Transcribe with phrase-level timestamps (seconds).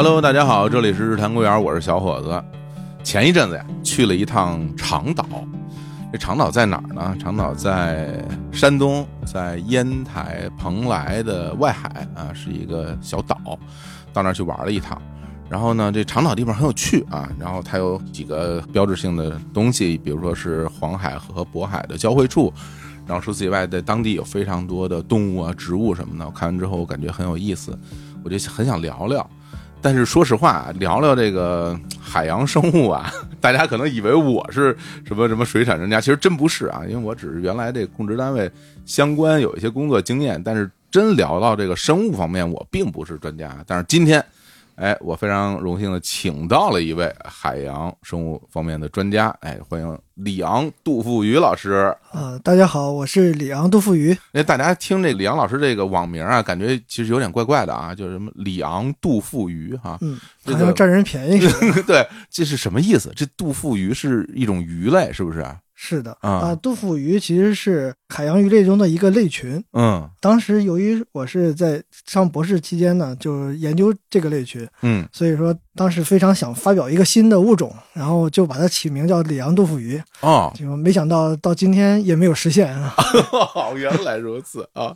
[0.00, 2.40] Hello，大家好，这里是日坛公园，我是小伙子。
[3.02, 5.26] 前一阵子呀，去了一趟长岛。
[6.12, 7.16] 这长岛在哪儿呢？
[7.18, 13.36] 长岛在山东，在烟台蓬莱的外海啊，是一个小岛。
[14.12, 15.02] 到那儿去玩了一趟。
[15.48, 17.28] 然后呢，这长岛地方很有趣啊。
[17.36, 22.54] 然后它有几个标志性的东西，比如说是黄海和渤海的交汇处。
[23.04, 26.24] 然后除此以外，在当地有非常多的动物啊、植物什么的。
[26.24, 27.76] 我看完之后，我感觉很有意思，
[28.22, 29.28] 我就很想聊聊。
[29.80, 38.50] 但是说实话，聊聊这个海洋生物啊， 大家可能以为我是什么什么水产专家，其实真不是啊，因为我只是原来这控制单位
[38.84, 43.56] 相关有一些工作经验，但是真聊到这个生物方面，我并不是专家。
[43.66, 44.24] 但是今天。
[44.78, 51.92] 哎，我非常荣幸的请到了一位海洋生物方面的专家，哎，欢迎李昂杜富鱼老师。
[52.12, 54.16] 呃，大家好，我是李昂杜富鱼。
[54.34, 61.40] 哎，大家听这李昂老师这个网名啊，感觉其实有点怪怪的啊，就是什么李昂杜富鱼哈，嗯，好像占人便宜。
[61.84, 63.12] 对，这是什么意思？
[63.16, 65.44] 这杜富鱼是一种鱼类，是不是？
[65.80, 69.62] 是的啊，杜甫鱼其实是海洋鱼类中的一个类群。
[69.74, 74.68] 嗯，当时由于我是在上博士期间呢，就研究这个类群。
[74.82, 80.02] 嗯，所以说当时非常想发表一个新的物种，然后就把它起名叫里昂杜甫鱼。
[80.20, 82.92] 哦，就没想到到今天也没有实现啊。
[83.78, 84.92] 原来如此啊，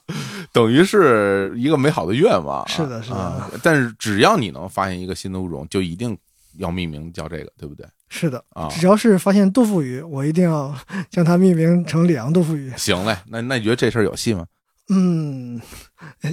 [0.52, 2.66] 等于是一个美好的愿望。
[2.66, 3.50] 是的，是的。
[3.62, 6.18] 但是只要你能发现一个新的物种，就一定
[6.58, 7.86] 要命名叫这个，对不对？
[8.14, 10.76] 是的啊，只要是发现杜甫鱼，我一定要
[11.08, 12.70] 将它命名成里昂杜甫鱼。
[12.76, 14.44] 行嘞，那那你觉得这事儿有戏吗？
[14.90, 15.58] 嗯，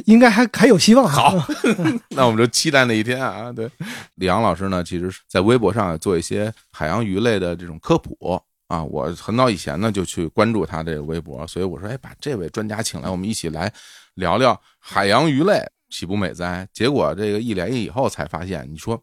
[0.05, 1.07] 应该还还有希望。
[1.07, 1.33] 好，
[2.11, 3.49] 那我们就期待那一天啊。
[3.53, 3.71] 对，
[4.15, 8.83] 李昂老师呢，其实在微博上做一些海洋鱼类的这种科普啊。
[8.83, 13.71] 我很早以前呢就去关注他这个微博，所以我说，哎，把这位专家请来，我们一起来
[14.15, 16.67] 聊聊海洋鱼类，岂不美哉？
[16.73, 19.01] 结果这个一联系以后才发现，你说。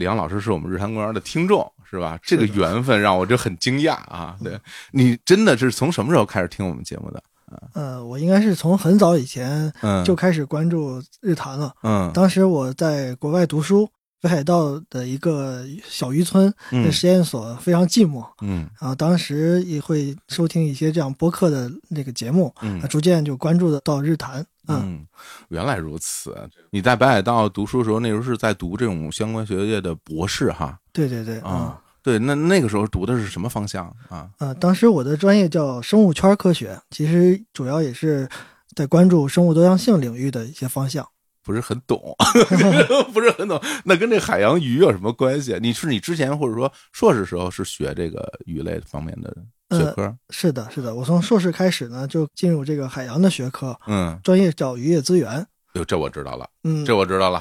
[0.00, 2.18] 李阳老师是我们日坛公园的听众，是吧？
[2.22, 4.34] 这个缘分让我就很惊讶啊！
[4.42, 4.58] 对
[4.92, 7.22] 你真的是从什么时候开始听我们节目的？
[7.74, 9.70] 呃，我应该是从很早以前
[10.02, 11.74] 就开始关注日坛了。
[11.82, 13.86] 嗯，当时我在国外读书，
[14.20, 18.24] 北海道的一个小渔村的实验所非常寂寞。
[18.42, 24.44] 嗯，然后当时也会收听一些这样播客的那个节目，嗯，逐渐就关注的到日坛。
[24.68, 25.04] 嗯，
[25.48, 26.36] 原来如此。
[26.70, 30.78] 你在北海道读书的时候，那时候是在读这种相关学业的博士哈？
[30.92, 34.30] 对对对，啊，对，那那个时候读的是什么方向啊？
[34.38, 38.28] 呃，当时我的专业叫生物圈科学，其实主要也是
[38.76, 41.04] 在关注生物多样性领域的一些方向。
[41.42, 42.14] 不是很懂，
[43.12, 43.60] 不是很懂。
[43.84, 45.56] 那跟这海洋鱼有什么关系？
[45.60, 49.34] 你是你之前或者说硕士时候是学这个鱼类方面的？
[49.70, 55.46] 学科是的，是的，我从硕士开始呢，就进入这个海洋的学科，嗯，专业叫渔业资源。
[55.74, 57.40] 哟，这我知道了，嗯，这我知道了。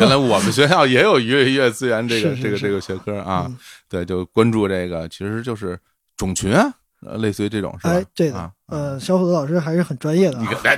[0.00, 3.54] 原来我们学校也有渔业资源这个 这个这个学科啊，
[3.86, 5.78] 对，就关注这个，其实就是
[6.16, 6.72] 种群啊。
[7.06, 7.92] 呃，类似于这种是吧？
[7.92, 10.38] 哎，对的，呃，小伙子老师还是很专业的。
[10.42, 10.76] 你看，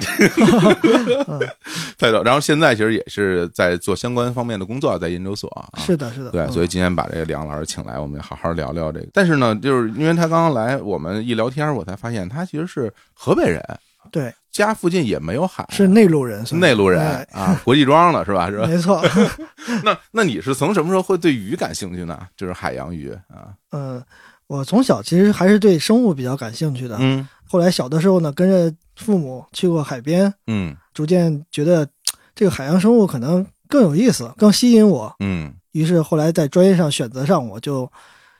[1.98, 2.22] 太逗。
[2.22, 5.50] 然后现在其实也是在做相关方面的工作，在研究所。
[5.78, 6.30] 是的，是的。
[6.30, 9.06] 对，所以今天把这个梁老师请来，我们好好聊聊这个。
[9.14, 13.62] 但是呢，就是因为他刚刚来，我们一聊天，我才发现他其实是河北人。
[14.10, 17.00] 对，家附近也没有海，是内陆人，内陆人
[17.32, 18.50] 啊，国际庄的是吧？
[18.50, 18.66] 是吧？
[18.66, 19.02] 没错。
[19.84, 22.18] 那那你是从什么时候会对鱼感兴趣呢？
[22.36, 23.54] 就是海洋鱼啊。
[23.72, 24.02] 嗯。
[24.50, 31.88] 我从小其实还是对生物比较感兴趣的，嗯，后来小的时候呢，跟着父母去过海边，嗯，逐渐觉得
[32.34, 37.88] 这个海洋生物可能更有意思，更吸引我，嗯，于是后来在专业上选择上，我就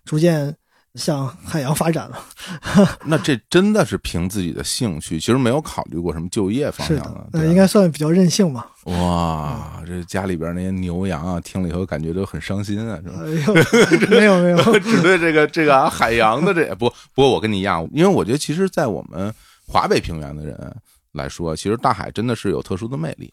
[0.05, 0.57] 逐渐。
[0.95, 2.25] 向海洋发展了，
[3.07, 8.67] 那这真的是凭自己的兴趣，其实没有考虑过什么就业方向的，那应该算比较任性吧。
[8.85, 14.09] 哇，这家里边那些牛羊啊，听了以后感觉都很伤心啊，是吧？
[14.11, 19.33] 没有没有， 只对这个这个海洋的这不不过我跟你一样，因为我觉得其实，在我们
[19.67, 20.77] 华北平原的人
[21.13, 23.33] 来说，其实大海真的是有特殊的魅力。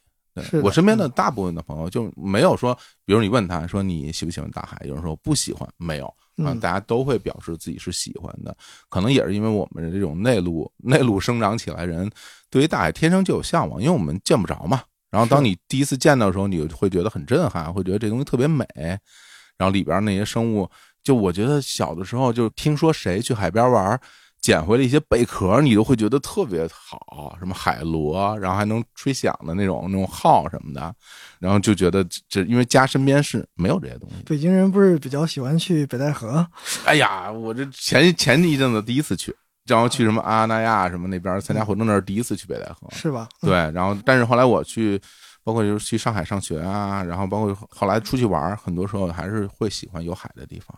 [0.62, 6.14] 我身边的大部分的朋友就没有说，比如你问他说你喜不喜欢大海，有人说不喜欢，没有。
[6.44, 8.56] 啊，大家都会表示自己是喜欢的，
[8.90, 12.10] 可能也是因为我们这种内陆内陆生长起来人，
[12.50, 14.82] 对于大海天生就有向往，因为我们见不着嘛。
[15.10, 18.66] 然后当你第一次见到的时候，你会觉得很震撼，会觉得这东西特别美。
[19.58, 20.70] 然后里边那些生物，
[21.04, 24.00] 就我觉得小的时候就听说谁去海边玩。
[24.48, 30.96] 捡回了一些贝壳，你都会觉得特别好，什么海螺，然后还能吹响的那种那种号什么的，
[31.38, 34.16] 然后就觉得这因为家身边是没有这些东西。
[34.26, 36.48] 北京人不是比较喜欢去北戴河？
[36.86, 39.36] 哎呀，我这前前一阵子第一次去，
[39.66, 43.28] 然后去什么阿那亚什么那边参加活动，那是第一次去北戴河，是吧？
[43.42, 44.98] 对，然后但是后来我去。
[45.44, 50.78] 包括就是去上海上学啊，然后包括后来出去玩，很多时候还是会喜欢有海的地方。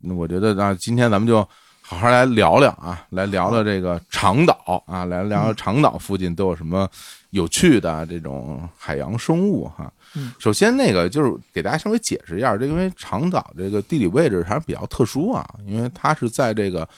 [0.00, 1.48] 那我觉得那今天咱们就
[1.90, 6.88] 好好来聊聊啊，来聊聊这个长岛啊，来聊聊长岛附近都有什么
[7.30, 9.92] 有趣的这种海洋生物哈。
[10.14, 16.88] 嗯，首先那个就是给大家稍微解释一下，这因为长岛这个地理位置还是比较特殊啊，因为它是在这个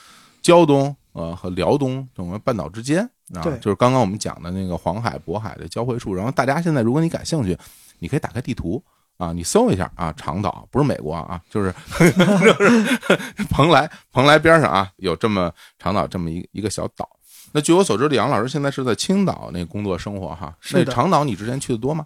[0.43, 3.01] 胶东呃和辽东整个半岛之间
[3.33, 6.13] 啊，就是刚刚我们讲的那个黄海、渤海的交汇处。
[6.13, 7.57] 然后大家现在如果你感兴趣，
[7.97, 8.79] 你可以打开地图
[9.23, 12.05] 啊，你搜一下啊，长岛不是美国啊，就是就
[12.67, 17.09] 是蓬莱，蓬莱边上啊有这么长岛这么一一个小岛。
[17.51, 20.55] 那据我所知，李阳老师现在是在青岛那工作生活哈。
[20.71, 22.05] 那长岛你之前去的多吗？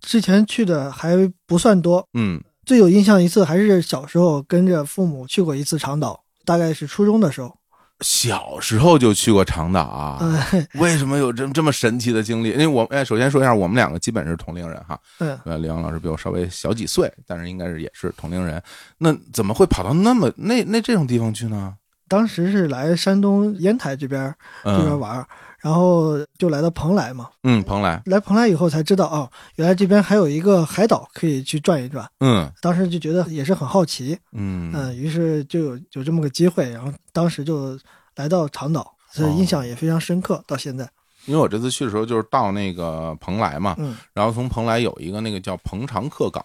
[0.00, 1.16] 之前去的还
[1.46, 7.56] 不算多，嗯，最有印象一次还是小时候跟着父母去过一次长岛，大概是初中的时候。
[8.02, 10.18] 小时候就去过长岛啊。
[10.20, 12.50] 嗯 为什么有这这么神奇的经历？
[12.50, 14.98] 因为我哎，首先说一下，我们两个基本是同龄人哈。
[15.18, 18.62] 嗯，呃，李阳老师比我稍微小几岁，但是应该是也是同龄人。
[18.98, 21.74] 那怎么会跑到那么那那这种地方去呢？
[22.08, 24.34] 当时是来山东烟台这边
[24.64, 25.26] 这边嗯玩儿，
[25.62, 27.30] 然后就来到蓬莱嘛。
[27.44, 32.06] 嗯，蓬莱，来蓬莱以后才知道，哦，原来这边还有一个海岛可以去转一转。
[32.20, 37.78] 嗯当时就觉得也是很好奇，嗯嗯，于是就有有这么个机会，然后当时就
[38.16, 40.88] 来到长岛，所以印象也非常深刻，到现在。
[41.26, 46.44] 因为我这次去的时候就是到那个蓬莱嘛，嗯然后从蓬莱有一个那个叫蓬长客港，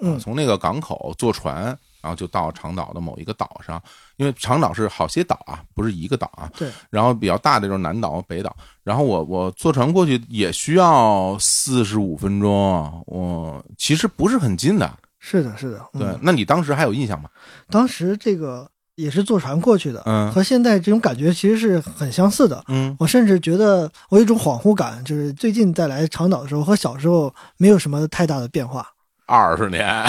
[0.00, 3.82] 嗯从那个港口坐船，然后就到长岛的某一个岛上。
[4.16, 6.48] 因为长岛是好些岛啊，不是一个岛啊。
[6.56, 6.70] 对。
[6.88, 8.56] 然后比较大的就是南岛、北岛。
[8.84, 14.88] 然后我我坐船过去也需要四十五分钟，我其实不是很近的。
[15.18, 15.84] 是的，是的。
[15.94, 17.28] 嗯对，那你当时还有印象吗？
[17.68, 22.64] 当时这个也是坐船过去的，嗯和现在这种感觉其实是很相似的。
[22.68, 28.86] 嗯我甚至觉得我有一种恍惚感，就是最近再来长岛的时候和小时候没有什么太大的变化。
[29.26, 29.86] 二十年，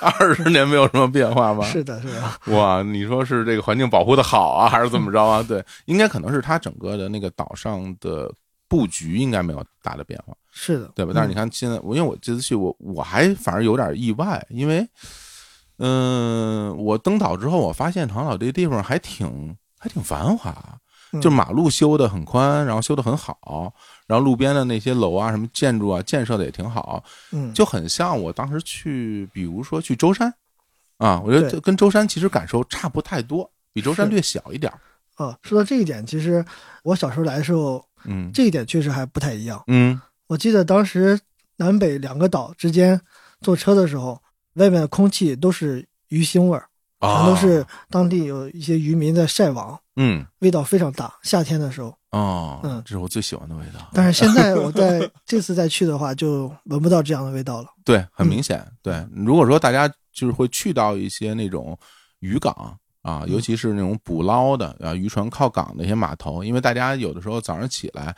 [0.00, 1.64] 二十年没有什么变化吗？
[1.64, 5.42] 是的，是的，哇，你说是这个环境保护的好啊，还是怎么着啊？
[5.46, 8.32] 对，应该可能是它整个的那个岛上的
[8.68, 11.12] 布局应该没有大的变化，是的，对吧？
[11.14, 14.86] 但是你嗯看现在，我因为我这次去，我我还反而有点意外，因为，
[15.78, 20.54] 嗯、我登岛之后，我发现长岛这个地方还挺还挺繁华，
[21.12, 23.72] 嗯就马路修的很宽，然后修的很好，
[24.06, 30.32] 然后路边的那些楼啊、什么建筑啊，建设的也挺好，嗯，就很像我当时去，比如说去舟山，
[30.98, 34.78] 啊，我觉得对跟舟山其实感受差不太多，比舟山略小一点儿。
[35.16, 36.44] 啊，说到这一点，其实
[36.82, 39.62] 我小时候来的时候，嗯这一点确实还不太一样。
[39.66, 41.18] 嗯我记得当时
[41.56, 43.00] 南北两个岛之间
[43.40, 44.22] 坐车的时候，
[44.54, 46.68] 外面的空气都是鱼腥味儿，
[47.00, 51.12] 全啊，都是当地有一些渔民在晒网，嗯味道非常大。
[51.22, 53.88] 夏天的时候，哦，嗯这是我最喜欢的味道。
[53.92, 57.68] 但是现在我在这次再去的话，就闻不到这样的味道了。
[57.84, 58.66] 对，很明显。
[58.82, 61.76] 对，如果说大家就是会去到一些那种
[62.20, 62.52] 渔港
[63.02, 68.14] 啊，嗯尤其是那种捕捞的啊，渔船靠港的一些码头，因为大家有的时候早上起来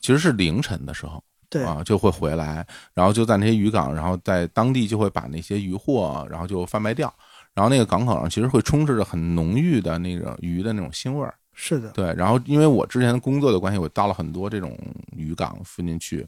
[0.00, 1.22] 其实是凌晨的时候。
[1.50, 7.10] 对，啊，就会回来，然后就在那些渔港，然后在当地就会把那些渔货，然后就贩卖掉，
[7.58, 14.78] 然后那个港口上其实会充斥着很浓郁的那个鱼的那种腥味儿，是的，对，然后因为我之前工作的关系，我到了很多这种
[15.16, 16.24] 渔港附近去，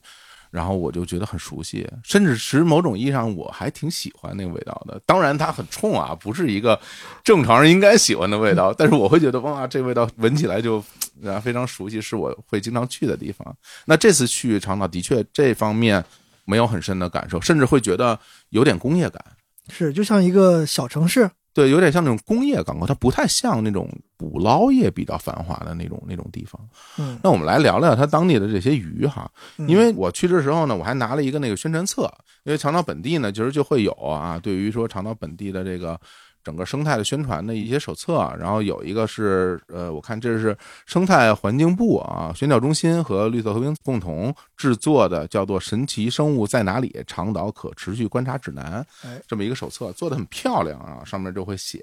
[0.51, 5.01] 然后我就觉得很熟悉，甚至是某种意义上我还挺喜欢那个味道的。
[5.07, 6.77] 当然它很冲啊，不是一个
[7.23, 10.83] 正常人 应该喜欢的味道， 但是我会觉得哇，这味道闻起来就
[11.25, 13.57] 啊非常熟悉，是我会经常去的地方。
[13.85, 16.05] 那这次去长岛的确这方面
[16.45, 18.19] 没有很深的感受，甚至会觉得
[18.49, 19.25] 有点工业感。
[19.69, 21.31] 是就像一个小城市。
[21.53, 26.61] 对，有点像那种工业港口，它不太像那种捕捞业比较繁华的那种那种地方。
[26.97, 32.05] 嗯，那我们来聊聊它当地的这些鱼哈，嗯因为我去的时候呢，我还拿了一个那个宣传册，
[32.45, 36.01] 因为长岛本地呢，其实就会有啊，对于说长岛本地的这个
[36.43, 40.57] 整个生态的宣传的一些手册，然后有一个是呃，我看这是
[40.87, 51.83] 生态环境部啊，宣教中心和绿色和平共同制作的，叫做《神奇生物在哪里：长岛可持续观察指南》哎这么一个手册，做的很漂亮啊，上面就会写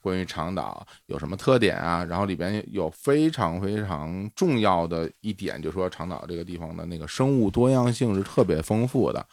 [0.00, 9.24] 关于长岛有什么特点啊，然后里边有非常非常重要的一点，就是说长岛这个地方的那个生物多样性是特别丰富的，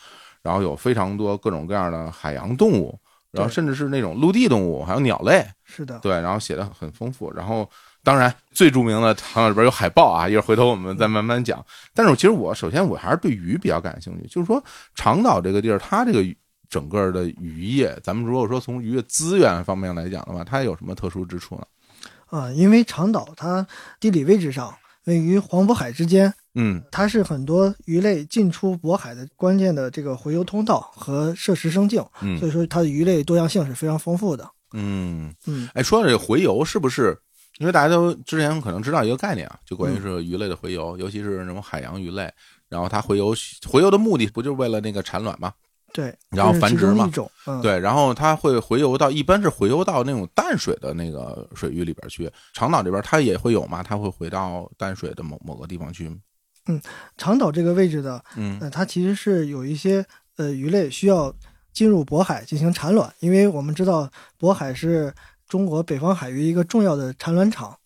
[0.41, 2.99] 然后有非常多各种各样的海洋动物，
[3.37, 7.69] 然后甚至是那种陆地动物，还有鸟类，是的，对，然后写的很丰富，然后。
[8.03, 11.65] 当然，最著名的长岛里边有海豹啊，一会儿回头我们再慢慢讲。
[11.93, 14.63] 但是，其实我首先我还是对鱼比较感兴趣，就是说
[14.95, 16.23] 长岛这个地儿，它这个
[16.69, 21.65] 整个的渔业，咱们如果说从渔业资源方面来讲的话，它有什么特殊之处呢？
[22.27, 23.67] 啊，因为长岛它
[23.99, 34.49] 地理位置上位于黄渤海之间，嗯它是很多鱼类进出渤海的关键的这个回游通道和摄食生境，嗯所以说它的鱼类多样性是非常丰富的。
[34.73, 37.17] 嗯，嗯，哎，说到这个洄游，是不是？
[37.59, 42.31] 因为大家都之前可能知道一个概念啊，就关于是鱼类的洄游，尤其是那种海洋鱼类，
[42.69, 45.53] 然后它洄游洄游的目的不就是为了那个产卵吗？
[45.93, 47.09] 对，然后繁殖嘛
[47.63, 52.29] 对，然后它会洄游到，一般是洄游到那种淡水的那个水域里边去。
[52.53, 56.11] 长岛这边它也会有嘛，它会回到淡水的某某个地方去。
[57.17, 60.05] 长岛这个位置的，嗯呃，它其实是有一些
[60.37, 61.33] 呃鱼类需要
[61.73, 64.09] 进入渤海进行产卵，因为我们知道
[64.39, 65.13] 渤海是
[65.47, 67.77] 中国北方海域一个重要的产卵场。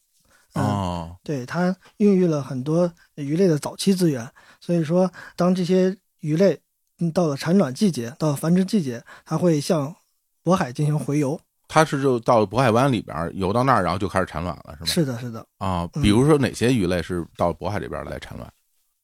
[0.54, 4.28] 嗯哦，对，它孕育了很多鱼类的早期资源，
[4.60, 6.60] 所以说当这些鱼类
[7.00, 9.96] 嗯到了产卵季节，到了繁殖季节，它会向
[10.44, 11.40] 渤海进行回游。
[11.70, 14.86] 它是就到渤海湾里边游到那儿，然后就开始产卵了，是吗？
[14.88, 15.40] 是的，是的。
[15.58, 18.52] 啊，嗯比如说哪些鱼类是到渤海这边来产卵？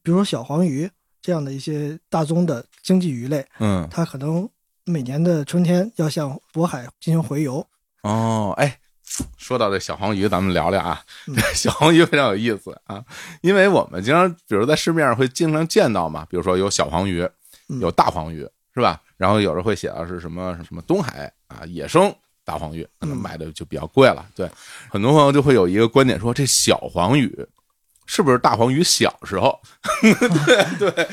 [0.07, 0.89] 比如说小黄鱼
[1.21, 4.49] 这样的一些大宗的经济鱼类，嗯，它可能
[4.85, 7.67] 每年的春天要向渤海进行回游。
[8.03, 8.79] 哦，哎，
[9.35, 11.03] 说到这小黄鱼，咱们聊聊啊。
[11.27, 13.03] 嗯小黄鱼非常有意思啊，
[13.41, 17.29] 因为我们经常，比如在市面上会经常见到嘛，比如说有小黄鱼，
[17.67, 19.01] 嗯有大黄鱼，是吧？
[19.17, 24.25] 然后有时候会写到是什么什么东海啊野生大黄鱼，可能嗯卖的就比较贵了。
[24.33, 24.49] 对，
[24.89, 27.45] 很多朋友就会有一个观点说，这小黄鱼
[28.07, 29.59] 是不是大黄鱼小时候？
[30.01, 31.07] 对对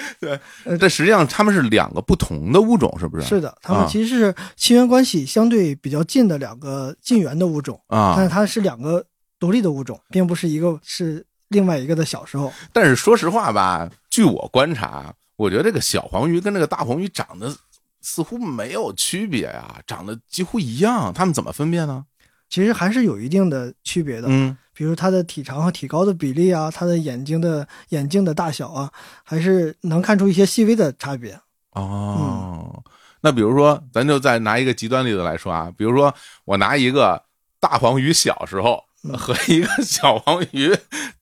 [0.64, 3.26] 对，但实际上它们是两个不同的物种，是不是？
[3.26, 9.04] 是的，它啊们其实是亲缘关系相对比较近的两个近缘的物种，啊但是，它是两个
[9.38, 12.52] 独立的物种，并不是一个是另外一个的小时候。
[12.72, 17.54] 但是说实话吧，据我观察，我觉得这个小黄鱼跟这个大黄鱼长得
[18.00, 21.12] 似乎没有区别呀，长得几乎一样。
[21.12, 22.04] 它们怎么分辨呢？
[22.48, 24.56] 其实还是有一定的区别的，嗯。
[24.76, 28.90] 比如它的体长和体高的比例啊，它的眼睛的眼镜的大小啊，
[29.22, 31.38] 还是能看出一些细微的差别。
[31.74, 32.82] 哦，
[33.20, 36.12] 那比如说，咱就再拿一个极端例子来说啊，比如说
[36.44, 37.22] 我拿一个
[37.60, 39.16] 大黄鱼小时候嗯。
[39.16, 40.76] 和一个小黄鱼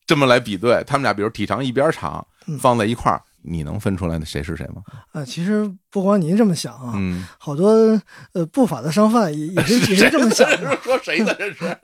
[0.06, 2.58] 这么来比对，他们俩比如体长一边长，嗯。
[2.58, 4.82] 放在一块儿，你能分出来谁是谁吗？
[5.12, 7.70] 啊，其实不光您这么想啊，嗯，好多
[8.32, 10.76] 呃不法的商贩也也是 也是这么想的。
[10.82, 11.34] 说谁呢？
[11.38, 11.78] 这 是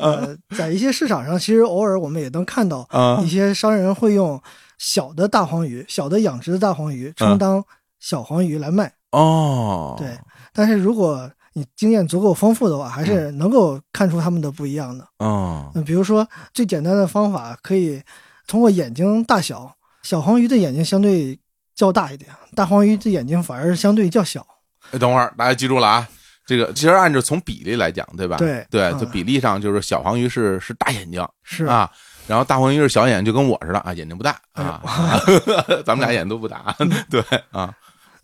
[0.00, 4.40] 呃，在一些市场上，其实偶尔我们也能看到啊一些商人会用
[4.78, 7.62] 小的大黄鱼、小的养殖的大黄鱼嗯充当
[8.00, 8.92] 小黄鱼来卖。
[9.12, 10.08] 哦，对，
[10.52, 15.06] 但是如果你经验足够丰富的话，还是能够看出他们的不一样的。
[15.18, 18.02] 哦，嗯，比如说最简单的方法，可以
[18.46, 19.70] 通过眼睛大小，
[20.02, 21.38] 小黄鱼的眼睛相对
[21.74, 24.46] 较大一点，大黄鱼的眼睛反而相对较小。
[24.90, 26.06] 哎，等会儿大家记住了啊，
[26.44, 28.36] 这个其实按照从比例来讲，对吧？
[28.36, 31.90] 对对，嗯就比例上就是小黄鱼是是大眼睛是，啊，
[32.26, 34.82] 然后大黄鱼是小眼睛，就跟我似的啊，眼睛不大啊，
[35.86, 36.76] 咱们俩眼都不大，
[37.08, 37.72] 对啊。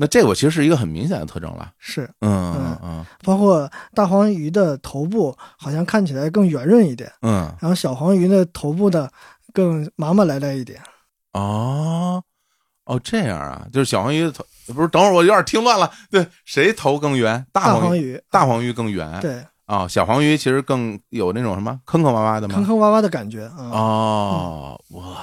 [0.01, 9.09] 那这我其实是一个很明显的特征了，是，嗯嗯嗯包括大黄鱼的头部好像看起来更圆润一点，嗯，然后小黄鱼的头部呢
[9.53, 10.81] 更麻麻赖赖一点。
[11.33, 12.23] 哦
[12.85, 14.45] 哦，这样啊，就是小黄鱼的头
[14.75, 14.89] 不是？
[14.89, 17.45] 等会儿我有点听乱了，对，谁头更圆？
[17.53, 22.55] 大黄鱼，大黄鱼，更圆，对，啊，小黄鱼其实更有那种什么坑坑洼洼的吗？
[22.55, 23.71] 坑坑洼洼的感觉啊。
[23.71, 25.17] 哦，哇，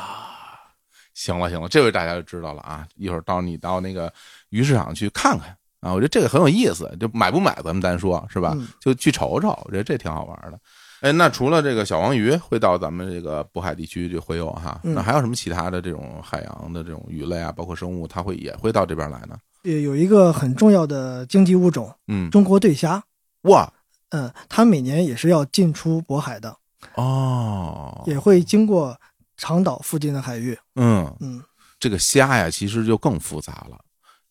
[1.14, 2.86] 行了行了，这回大家就知道了啊！
[2.96, 4.14] 一会儿到你到那个
[4.50, 8.54] 鱼市场去看看啊，我觉得这个很有意思，就买不买咱们单说，是吧？
[8.56, 10.60] 嗯就去瞅瞅，我觉得这挺好玩的。
[11.06, 19.38] 哎，那除了这个小黄鱼会到咱们这个渤海地区去洄游哈，嗯那还有什么其他的这种海洋的这种鱼类啊，包括生物，它会也会到这边来呢？
[19.62, 23.04] 也有一个很重要的经济物种嗯，中国对虾，
[23.42, 23.72] 哇
[24.10, 26.58] 嗯，它每年也是要进出渤海的，
[26.96, 29.00] 哦，也会经过
[29.38, 30.58] 长岛附近的海域。
[30.74, 31.40] 嗯，嗯，
[31.80, 33.78] 这个虾呀，其实就更复杂了。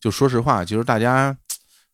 [0.00, 1.36] 就说实话，其实大家，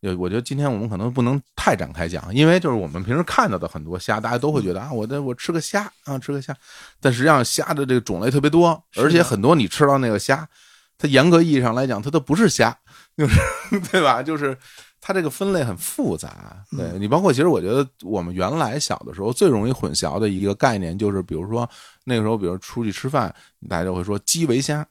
[0.01, 6.57] 有我觉得今天我们可能不能太展开讲，因为就是我们平时看到的很多虾，大家都会觉得啊，我的我吃个虾啊，吃个虾，
[7.01, 10.49] 但实际上虾的这个种类特别多，而且很多你吃到那个虾，
[10.97, 12.75] 它严格意义上来讲，它都不是虾，
[13.17, 13.39] 就是
[13.93, 14.23] 对吧？
[14.23, 14.57] 就是
[15.03, 16.65] 它这个分类很复杂。
[16.71, 21.69] 对嗯你包括其实我觉得我们原来小的时候最容易混淆的一个概念，就是比如说
[22.05, 23.35] 那个时候，比如出去吃饭，
[23.69, 24.87] 大家就会说基围虾。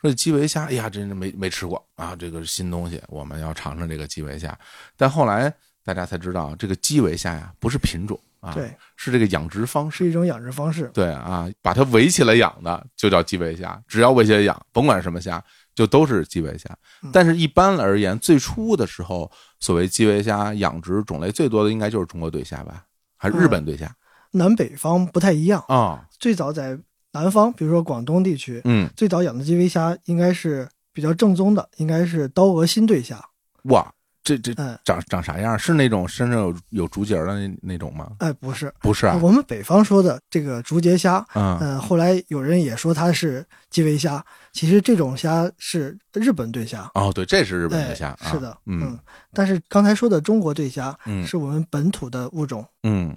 [0.00, 4.56] 说基围虾，哎呀，真是没没吃过啊，这个是新东西，我们要尝尝这个基围虾。
[4.96, 5.52] 但后来
[5.84, 10.04] 大家才知道，这个基围虾呀，不是品种啊，对，是这个养殖方式。
[10.04, 10.88] 是一种养殖方式。
[10.94, 15.42] 对啊，把它围起来养的就叫基围虾，只要围起来养，甭管什么虾，
[15.74, 16.68] 就都是基围虾
[17.02, 17.10] 嗯。
[17.12, 19.28] 但是，一般而言，最初的时候，
[19.58, 22.84] 所谓基围虾养殖种类最多的应该就是中国对虾吧，
[23.16, 23.92] 还是日本对虾
[24.30, 25.64] 南北方不太一样。
[25.68, 26.06] 啊？
[26.20, 26.78] 最早在
[27.12, 33.18] 南方，比如说广东地区，嗯，最早养的基围虾应该是比较正宗的，应该是刀额新对虾。
[33.64, 33.90] 哇，
[34.22, 35.58] 这这哎长长啥样？
[35.58, 38.12] 是那种身上有有竹节的那那种吗？
[38.18, 41.58] 哎，不是，不是啊，我们北方说的这个竹节虾，嗯。
[41.58, 46.90] 呃，后来有人也说它是基围虾，其实这种虾是日本对虾。
[46.94, 48.30] 哦，对，这是日本哎的虾，啊。
[48.30, 48.98] 是的，嗯。
[49.32, 51.26] 但是刚才说的中国对虾嗯。
[51.26, 53.16] 是我们本土的物种，嗯。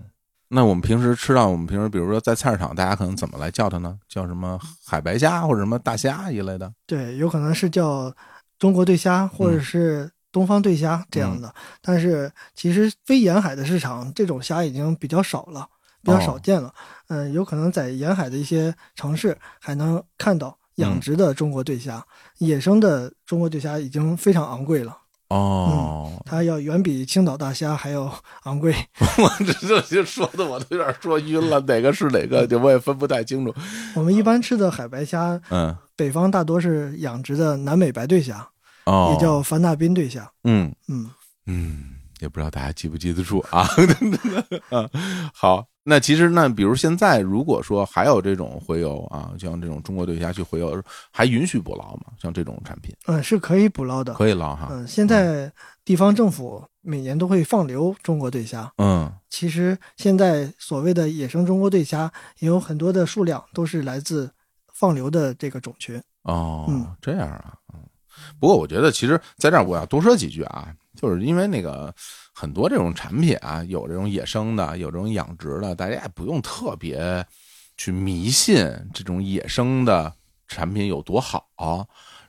[0.54, 3.98] 那我们平时吃到，我们平时比如说在菜市场，大家可能怎么来叫它呢？
[4.10, 6.72] 叫什么海白虾或者什么大虾一类的？
[6.86, 8.14] 对，有可能是叫
[8.60, 11.48] 中国对虾，或者是东方对虾这样的。
[11.48, 15.66] 嗯但是其实非沿海的市场，这种虾已经比较少了，
[16.04, 16.74] 比较少哦见了。
[17.08, 22.06] 嗯、有可能在沿海的一些城市还能看到养嗯殖的中国对虾，
[22.40, 24.98] 野生的中国对虾已经非常昂贵了，
[25.32, 28.76] 哦，它要远比青岛大虾还要昂贵。
[29.18, 33.56] 我这这就说的我都有点说晕了，哪个是哪个，就我也分不太清楚。
[33.96, 38.46] 我们一般吃的海白虾，嗯，北方大多是养殖的南美白对虾，
[38.86, 40.30] 哦，也叫凡纳宾对虾。
[40.44, 41.10] 嗯嗯，
[41.46, 43.62] 嗯，也不知道大家记不记得住啊。
[44.70, 44.90] 啊，
[45.34, 52.14] 好，那其实那比如现在如果说还有这种洄游啊，像这种中国对虾去洄游，还允许捕捞吗？
[52.22, 54.14] 像这种产品嗯，是可以捕捞的。
[54.14, 54.68] 可以捞哈。
[54.70, 55.52] 嗯，现在
[55.84, 58.72] 地方政府每年都会放流中国对虾。
[58.78, 64.30] 嗯其实现在所谓的野生中国对虾，也有很多的数量都是来自
[64.74, 66.00] 放流的这个种群。
[66.24, 67.56] 哦，嗯这样啊。
[67.74, 67.80] 嗯，
[68.40, 71.92] 不过我觉得其实在这儿我要多说几句啊，就是因为那个
[72.34, 77.26] 很多这种产品啊，有这种野生的，有这种养殖的，大家也不用特别
[77.78, 80.12] 去迷信这种野生的
[80.48, 81.48] 产品有多好。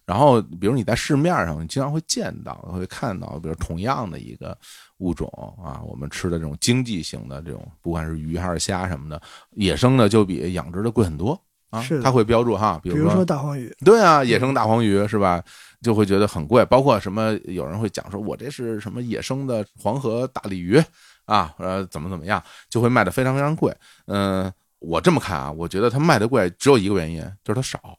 [0.05, 4.57] 然后，比如你在市面上，你经常会见到、会看到，比如同样的一个
[4.99, 5.29] 物种
[5.65, 11.41] 啊，我们吃的这种经济型的这种，不管是鱼还是虾什么的，野生的就比养殖的贵很多
[11.71, 11.81] 啊。
[11.81, 15.43] 是它会标注哈，比如比如说大黄鱼，对啊，野生大黄鱼是吧？
[15.83, 20.83] 就会觉得很贵，包括什么，有人会讲说，我这是什么野生的黄河大鲤鱼
[21.25, 23.75] 啊，呃，怎么怎么样，就会卖的非常非常贵。
[24.07, 27.99] 嗯、我这么看啊，我觉得它卖的贵只有一个原因，就是它少，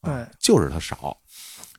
[0.00, 1.16] 啊哎，就是它少。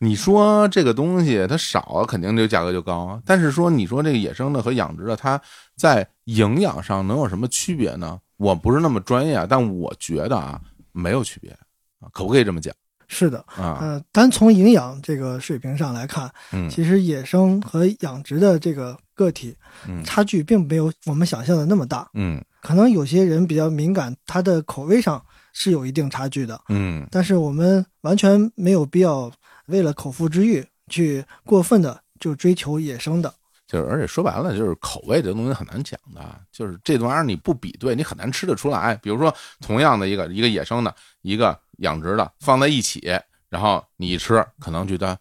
[0.01, 3.21] 你说这个东西它少，肯定这个价格就高。
[3.25, 5.41] 但是说你说这个野生的和养殖的，它
[5.75, 8.17] 在营养上能有什么区别呢？
[8.37, 10.61] 我不是那么专业啊，但我觉得啊，
[10.93, 11.51] 没有区别
[11.99, 12.73] 啊，可不可以这么讲
[13.09, 13.39] 是的。
[13.47, 13.77] 啊？
[13.81, 19.53] 呃，单从营养这个水平上来看，嗯其实野生和养殖的这个个体
[19.85, 22.09] 嗯差距并没有我们想象的那么大。
[22.13, 26.61] 嗯可能有些人比较敏感，他的口味上是有一定差距的。
[26.69, 29.29] 嗯但是我们完全没有必要
[29.65, 33.33] 为了口腹之欲去过分的就追求野生的。
[33.67, 38.95] 就是，而且说白了，就是口味这东西很难讲的，就是这玩意儿你不比对，你很难吃得出来。
[38.95, 40.91] 比如说，同样的一个一个野生的，
[41.21, 43.11] 一个养殖的放在一起，
[43.49, 45.17] 然后你一吃，可能觉得，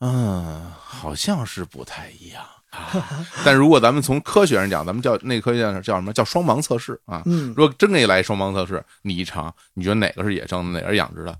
[0.00, 2.90] 嗯，好像是不太一样啊。
[3.44, 7.22] 但如果咱们从科学上讲，咱们叫那个科学上叫什么叫双盲测试啊？
[7.26, 11.36] 嗯如，果真给你来双盲测试，你一尝，你觉得哪个是野生的，哪个是养殖的？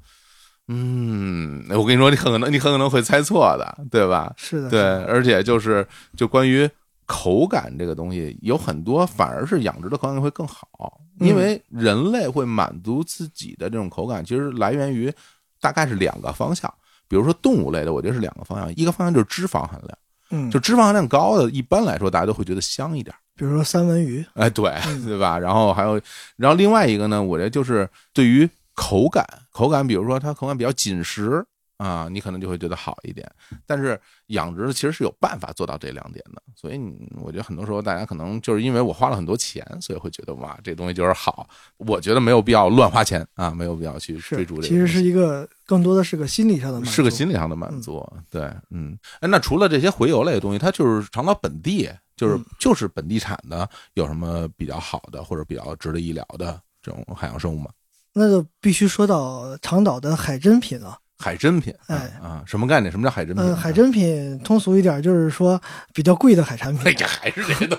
[0.69, 4.33] 嗯，我跟你说，你很可能你很可能会猜错的，对吧？
[4.37, 4.81] 是的，对
[5.13, 5.87] 而且就是
[6.17, 6.71] 就关于
[7.15, 15.13] 口感这个东西，有很多反而是养殖的口感会更好，嗯因为人类会满足自己的这种口感，其实来源于
[15.61, 16.73] 大概是两个方向。
[17.07, 19.99] 比如说动物类的，我觉得是两个方向，一个方向就是脂肪含量，
[20.31, 23.15] 嗯，就脂肪含量高的，一般来说大家都会觉得香一点。
[23.37, 25.39] 比如说三文鱼，哎，对，嗯 对吧？
[25.39, 26.01] 然后还有，
[26.37, 31.45] 然后另外一个呢，我觉得就是对于口感，口感，比如说它口感比较紧实
[31.83, 33.29] 啊，你可能就会觉得好一点。
[33.67, 36.81] 但是养殖其实是有办法做到这两点的，所以
[37.21, 41.49] 我觉得很多时候大家可能就是因为我花了很多钱，所以会觉得哇，这东西就是好。
[41.79, 44.69] 我觉得没有必要乱花钱啊，没有必要去追逐这个。
[44.69, 57.71] 其实是一个更多的是个心理上的满足，是个心理上的满足，对，嗯，哎，那除了这些回游类的东西，它就是长岛本地，就是、嗯就是本地产的，有什么比较好的或者比较值得一聊的这种海洋生物吗？
[58.15, 60.99] 那就必须说到长岛的海珍品了。
[61.23, 62.91] 海珍品，啊哎啊，什么概念？
[62.91, 63.45] 什么叫海珍品？
[63.45, 65.61] 嗯，海珍品通俗一点就是说
[65.95, 66.83] 比较贵的海产品。
[66.85, 67.79] 哎呀，还是这个东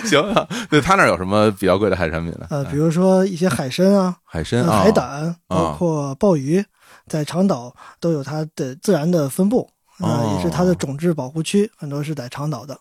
[0.00, 2.46] 西，行啊，对他那儿有什么比较贵的海产品呢？
[2.50, 6.64] 呃，比如说一些海参啊、呃海参啊，海胆，包括鲍鱼，
[7.08, 12.78] 在长岛都有它的自然的分布，呃，哦也是它的种质保护区，很多是在长岛的。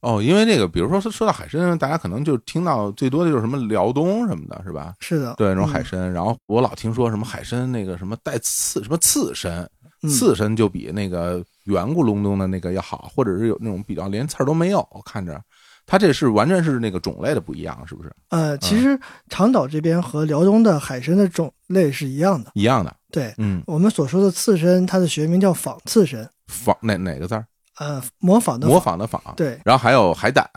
[0.00, 4.94] 哦，因为那个，比如说说到海参，大家可能就听到最多的就是什么辽东什么的，是吧？
[5.00, 9.68] 是的，对，那种海嗯参，然后我老听说什么海参那个什么带刺，什么刺身，
[10.02, 15.40] 嗯刺身就比那个圆咕隆咚的那个要好，或者是有那种比较连刺儿都没有，看着
[15.86, 18.12] 它这是完全是那个种类的不一样，是不是？
[18.30, 22.50] 呃，其实长岛这边和辽东的海参的种类是一样的。
[22.54, 27.44] 一样的，对嗯，我们所说的刺参，它的学名叫仿刺参，仿哪哪个字儿？
[27.78, 28.78] 呃，模仿的模。
[28.80, 29.20] 仿的仿。
[29.36, 30.48] 对，然后还有海胆，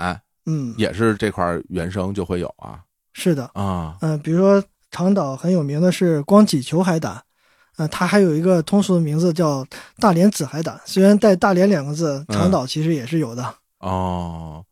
[0.46, 2.80] 嗯，也是这块儿原生就会有啊
[3.14, 3.50] 是的。
[3.54, 7.22] 啊嗯、比如说长岛很有名的是光脊球海胆，
[7.78, 9.66] 呃，它还有一个通俗的名字叫
[10.00, 10.80] 大连紫海胆。
[10.86, 13.56] 虽然带“大连”两个字，嗯长岛其实也是有的。
[13.80, 14.64] 哦，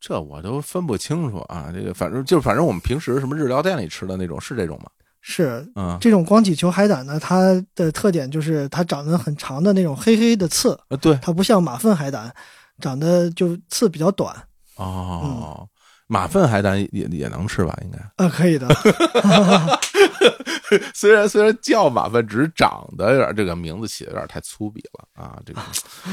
[0.00, 1.70] 这我都分不清楚啊。
[1.74, 4.90] 这个反正就反正我们平时什么日料店里吃的那种是这种吗？
[5.20, 12.32] 是嗯这种光脊球海胆呢，它的特点就是它长得很长的那种黑黑的刺，啊对它不像马粪海胆，
[12.80, 14.34] 长得就刺比较短。
[14.76, 15.68] 哦，
[16.06, 17.76] 马粪海胆也也能吃吧？
[17.82, 17.98] 应该。
[18.24, 18.68] 啊，可以的。
[20.94, 25.60] 虽然虽然叫马粪，只是长得有点这个名字起的有点太粗鄙了啊，这个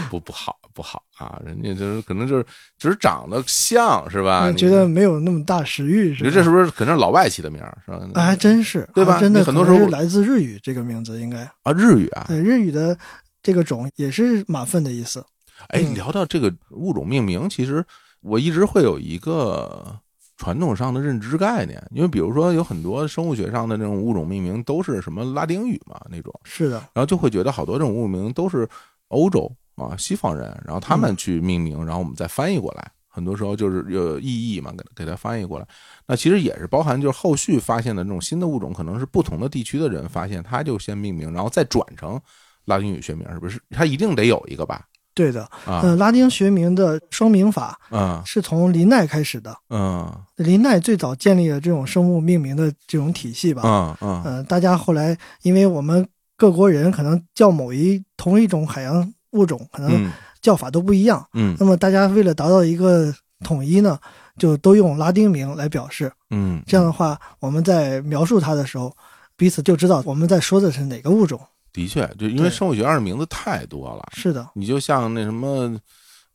[0.09, 2.45] 不不好不好啊，人家就是可能就是
[2.77, 4.49] 只是长得像是吧？
[4.49, 6.29] 你觉得没有那么大食欲，你是吧？
[6.29, 7.97] 说这是不是可能是老外起的名儿是吧？
[8.13, 12.95] 啊，还真是，对吧还真的很多时候是来自日语这个名字，应该啊日语啊，对日语的
[13.41, 15.25] 这个种也是马粪的意思。
[15.69, 17.83] 哎，嗯聊到这个物种命名，其实
[18.21, 19.97] 我一直会有一个
[20.35, 28.67] 传统上的认知概念，因为比如说有很多生物学上的那种物种命名都是什么拉丁语嘛那种，是的，然后就会觉得好多这种物名都是
[29.07, 32.91] 欧洲啊西方人，然后他们去命名，然后我们再翻译过来。
[33.07, 35.65] 很多时候就是有意义嘛，给给它翻译过来。
[36.05, 42.19] 那其实也是包含就是后续发现的这种新的物种，可能是不同的地区的人发现，他就先命名，然后再转成
[42.65, 43.57] 拉丁语学名，是不是？
[43.69, 44.85] 他一定得有一个吧？
[45.13, 45.43] 对的。
[45.65, 49.57] 啊，嗯、拉丁学名的双名法嗯是从林奈开始的。
[49.69, 53.61] 嗯林奈最早建立了这种生物命名的这种体系吧。
[53.63, 61.23] 嗯嗯嗯、大家后来因为我们各国人可能叫某一同一种海洋物种，可能嗯叫法都不一样。
[61.33, 63.99] 嗯那么大家为了达到一个统一呢，
[64.37, 66.11] 就都用拉丁名来表示。
[66.29, 68.95] 嗯，这样的话，我们在描述它的时候，
[69.35, 71.39] 彼此就知道我们在说的是哪个物种。
[71.73, 75.77] 的确，就因为生物学上的名字太多了，是的，你就像那什么。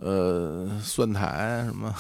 [0.03, 1.95] 呃，蒜苔什么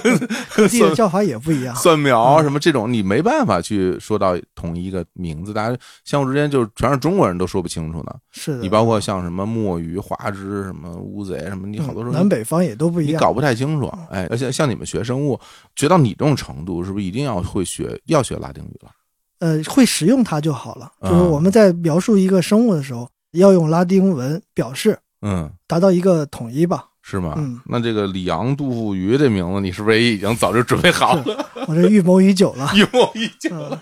[0.54, 1.74] 各地的叫法也不一样。
[1.76, 8.14] 蒜苗嗯什么这种，你没办法去说到同一个名字，大家相互之间就全是中国人都说不清楚呢。
[8.30, 13.14] 是的，你包括像什么墨鱼、花枝、什么乌贼什么，你好多时候嗯南北方也都不一样。
[13.14, 13.90] 你搞不太清楚。
[14.10, 15.40] 哎，而且像你们学生物，
[15.76, 18.90] 学到你这种程度，是不是一定要会学要学拉丁语了？
[19.38, 20.92] 呃，会使用它就好了。
[21.00, 26.84] 啊就是我们在描述一个生物的时候，要用拉丁文表示，嗯，达到一个统一吧。
[27.08, 27.34] 是吗？
[27.38, 31.50] 嗯那这个李昂杜富鱼这名字，你是不是也已经早就准备好了？
[31.68, 32.68] 我这预谋已久了。
[32.74, 33.60] 一模一样。
[33.60, 33.78] 嗯，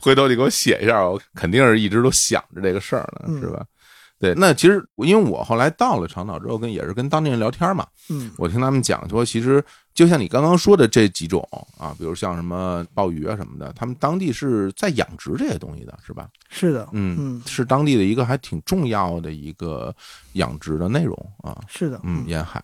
[0.00, 3.64] 回头你给我写一下，我肯定是一直都想着这个事儿呢，嗯是吧？
[4.18, 9.62] 对，那其实因为我后来到了长岛之后，跟也是跟当地人聊天嘛，嗯，我听他们讲说，其实
[9.94, 16.28] 就像你刚刚说的这几种啊，比如像什么鲍鱼啊什么的，他们当地是在养殖这些东西的，是吧？
[16.50, 19.94] 是的，嗯，嗯，是当地的一个还挺重要的一个
[20.32, 21.62] 养殖的内容啊。
[21.68, 22.60] 是的，嗯，沿海。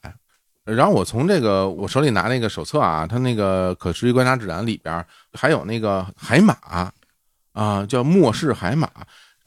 [0.65, 6.55] 然后我从这个我手里拿那个手册啊，它那个可持续观察指南里边还有那个海马
[7.53, 8.89] 啊，叫末世海马。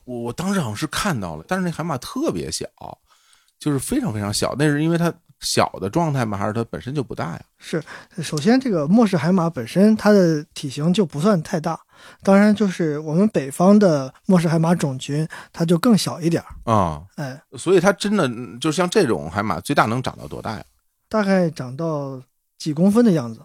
[0.05, 2.65] 我我当时好像是看到了，但是那海马特别小，
[3.59, 4.53] 就是非常非常小。
[4.57, 5.13] 那是因为它
[5.43, 6.35] 小的状态吗？
[6.37, 7.41] 还是它本身就不大呀？
[7.59, 7.83] 是。
[8.23, 11.79] 首先，这个末世海马本身它的体型就不算太大，
[12.23, 16.71] 当然就是我们北方的末世海马种群，它就更小一点儿。
[16.73, 20.63] 啊、哎，所以它真的嗯就像这种海马，最大能长到多大呀？
[21.09, 22.19] 大概长到
[22.57, 23.41] 几公分的样子。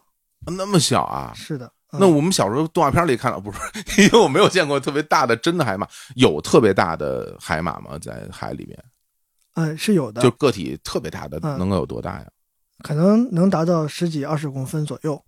[0.46, 1.32] 那么小啊？
[1.34, 3.58] 是的，嗯那我们小时候动画片里看到，不是，
[4.02, 7.98] 因为我没有见过特别大的真的海马，有特别大的海马吗？
[8.00, 8.78] 在海里面，
[9.58, 12.26] 嗯是有的，就个体特别大的，嗯能够有多大呀？
[12.82, 15.22] 可能能达到十几二十公分左右。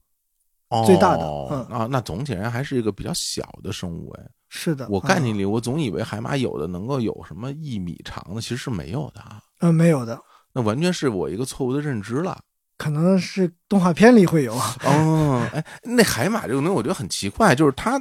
[0.87, 4.25] 最大的哦嗯啊，那总体上还是一个比较小的生物哎。
[4.49, 9.43] 是的，嗯我概念里，我总以为海马有的能够有什么一米长的，其实是没有的啊。
[9.59, 10.17] 嗯没有的，
[10.53, 12.39] 那完全是我一个错误的认知了。
[12.79, 14.55] 可能是动画片里会有。
[14.85, 18.01] 哦，哎，那海马这个东西我觉得很奇怪，就是它，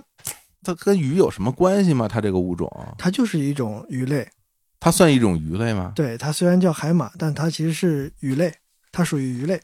[0.62, 2.08] 它跟鱼有什么关系吗？
[2.08, 4.30] 它这个物种，它就是一种鱼类。
[4.80, 5.92] 它算一种鱼类吗？
[5.96, 8.54] 对，它虽然叫海马，但它其实是鱼类，
[8.92, 9.60] 它属于鱼类。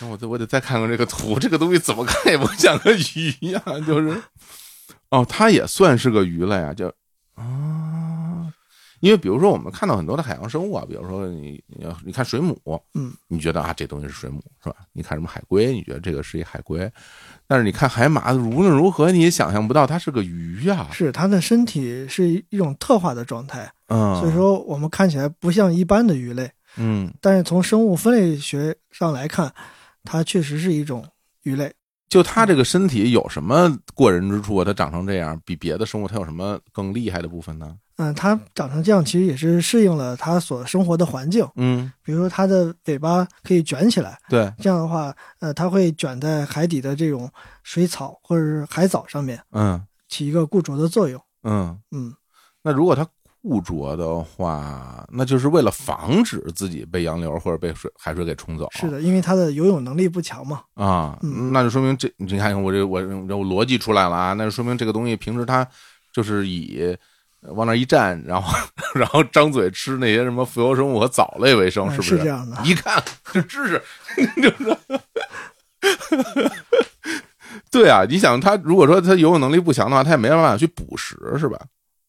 [0.00, 4.22] 那我得我得再看看这个图， 这个东西怎么看也不像个鱼呀、就是，
[5.08, 6.92] 哦，它也算是个鱼类啊，叫
[7.34, 7.79] 啊，
[9.00, 12.56] 因为比如说我们看到很多的海洋生物啊，比如说你你你看水母，
[12.94, 14.76] 嗯，你觉得啊这东西是水母是吧？
[14.92, 16.90] 你看什么海龟，你觉得这个是一海龟，
[17.46, 29.52] 但是你看海马，无论如何你也想象不到它是个鱼呀、是它的身体是一种特化的状态，嗯，所以说我们看起来不像一般的鱼类，嗯但是从生物分类学上来看，
[30.04, 31.04] 它确实是一种
[31.42, 31.72] 鱼类。
[32.10, 34.64] 就它这个身体有什么过人之处啊？
[34.64, 37.76] 它长成这样，比别的生物它有什么更厉害的部分呢？
[38.00, 41.46] 嗯，它长成这样其实也是适应了它所生活的环境。
[41.56, 47.30] 嗯，比如说它的尾巴可以卷起来，对，这样的话，呃，它会卷在海底的这种
[47.62, 51.20] 水草或者是海藻上面，嗯起一个固着的作用。
[51.42, 51.78] 嗯。
[51.90, 52.14] 嗯，
[52.62, 53.06] 那如果它
[53.42, 58.66] 固着的话，那就是为了防止自己被洋流或者被水海水给冲走。
[58.72, 60.62] 是的，因为它的游泳能力不强嘛。
[60.74, 65.66] 啊，嗯那就说明这你看我这我我逻辑出来了啊，那就说明这个东西平时它
[66.12, 66.96] 就是以
[67.42, 68.52] 往那一站，然后
[68.94, 72.16] 然后张嘴吃那些什么浮游生物和藻类为生，是不是？
[72.16, 73.82] 是这样的一看这知识，
[74.42, 74.78] 就是。
[77.70, 81.58] 对啊，你想他如果说他游泳能力不强的话，他也没办法去捕食，是吧？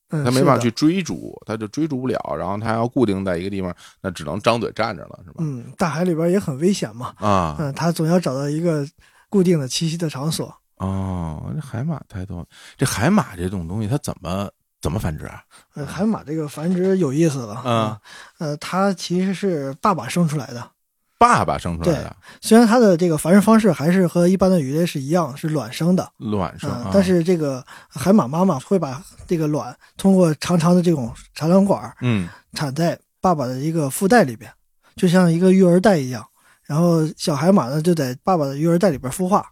[0.09, 0.69] 嗯，他没办法去。
[0.71, 5.35] 追逐，他就追逐不了，然后他要固定在一个地方，那只能张嘴站着了，是吧？
[5.39, 7.13] 嗯，大海里边也很危险嘛。
[7.17, 8.85] 啊，嗯，它总要找到一个
[9.29, 10.53] 固定的栖息的场所。
[10.77, 12.45] 哦，这海马太多了。
[12.75, 14.49] 这海马这种东西，它怎么
[14.81, 15.43] 怎么繁殖啊？
[15.75, 17.61] 呃，海马这个繁殖有意思了。
[17.65, 17.97] 嗯，
[18.39, 20.71] 呃，它其实是爸爸生出来的。
[21.17, 26.11] 爸爸生出来的虽然它的这个繁殖方式还是和一般的鱼类是一样，是卵生的。
[26.17, 34.51] 卵生但是这个海马妈妈会把这个卵通过长长的这种产卵管儿嗯产在爸爸的一个腹袋里边，
[34.95, 36.25] 就像一个育儿袋一样。
[36.63, 39.45] 然后小海马呢就在爸爸的育儿袋里边孵化，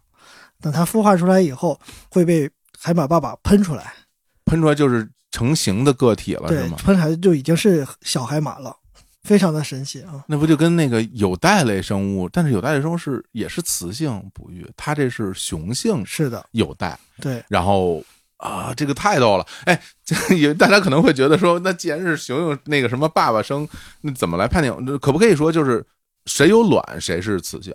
[0.60, 1.78] 等它孵化出来以后，
[2.10, 3.92] 会被海马爸爸喷出来，
[4.44, 6.76] 喷出来就是成型的个体了，是，吗？
[6.76, 8.76] 喷出来就已经是小海马了，
[9.22, 10.24] 非常的神奇啊！
[10.26, 18.02] 那不就跟那个有袋类生物，但是有袋类生物是也是雌性哺育，它这是雄性是的，有袋，对，然后
[18.38, 19.46] 啊，这个太逗了！
[19.64, 23.68] 哎，这 也大家可能会觉得说，那既然是雄性那个什么爸爸生，
[24.00, 24.74] 那怎么来判定？
[24.98, 25.84] 可不可以说就是
[26.26, 27.74] 谁有卵谁是雌性？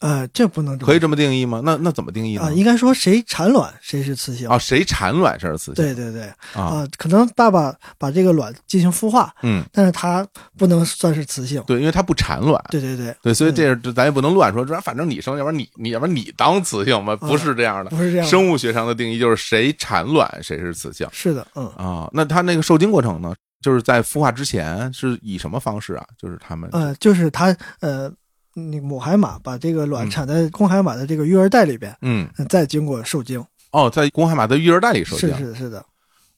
[0.00, 1.62] 呃，这不能可以这么定义吗？
[1.64, 2.42] 那那怎么定义呢？
[2.42, 4.48] 啊，应该说谁产卵谁是雌性。
[4.48, 5.74] 啊，谁产卵谁是雌性？
[5.74, 10.26] 对对对，啊，啊，可能爸爸把这个卵进行孵化，嗯，但是它
[10.58, 11.62] 不能算是雌性。
[11.66, 12.62] 对，因为它不产卵。
[12.70, 17.90] 对对对，对，所以这这咱也不能乱说，这反正你生，要不然你你要不然你当雌性吧，不是这样的。
[17.90, 18.30] 不是这样的。
[18.30, 22.08] 生物学上的定义就是谁产卵谁是雌性是的，嗯啊。
[22.12, 26.04] 那它那个受精过程呢，就是在孵化之前是以什么方式啊？
[26.18, 28.12] 就是他们呃，就是它呃，
[28.56, 33.44] 那母海马把这个卵嗯产在公海马的这个育儿袋里边，嗯呃再经过受精。
[33.70, 35.84] 哦，在公海马的育儿袋里受精是是是的，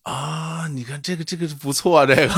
[0.02, 0.66] 啊。
[0.68, 2.28] 你看这个这个不错，这个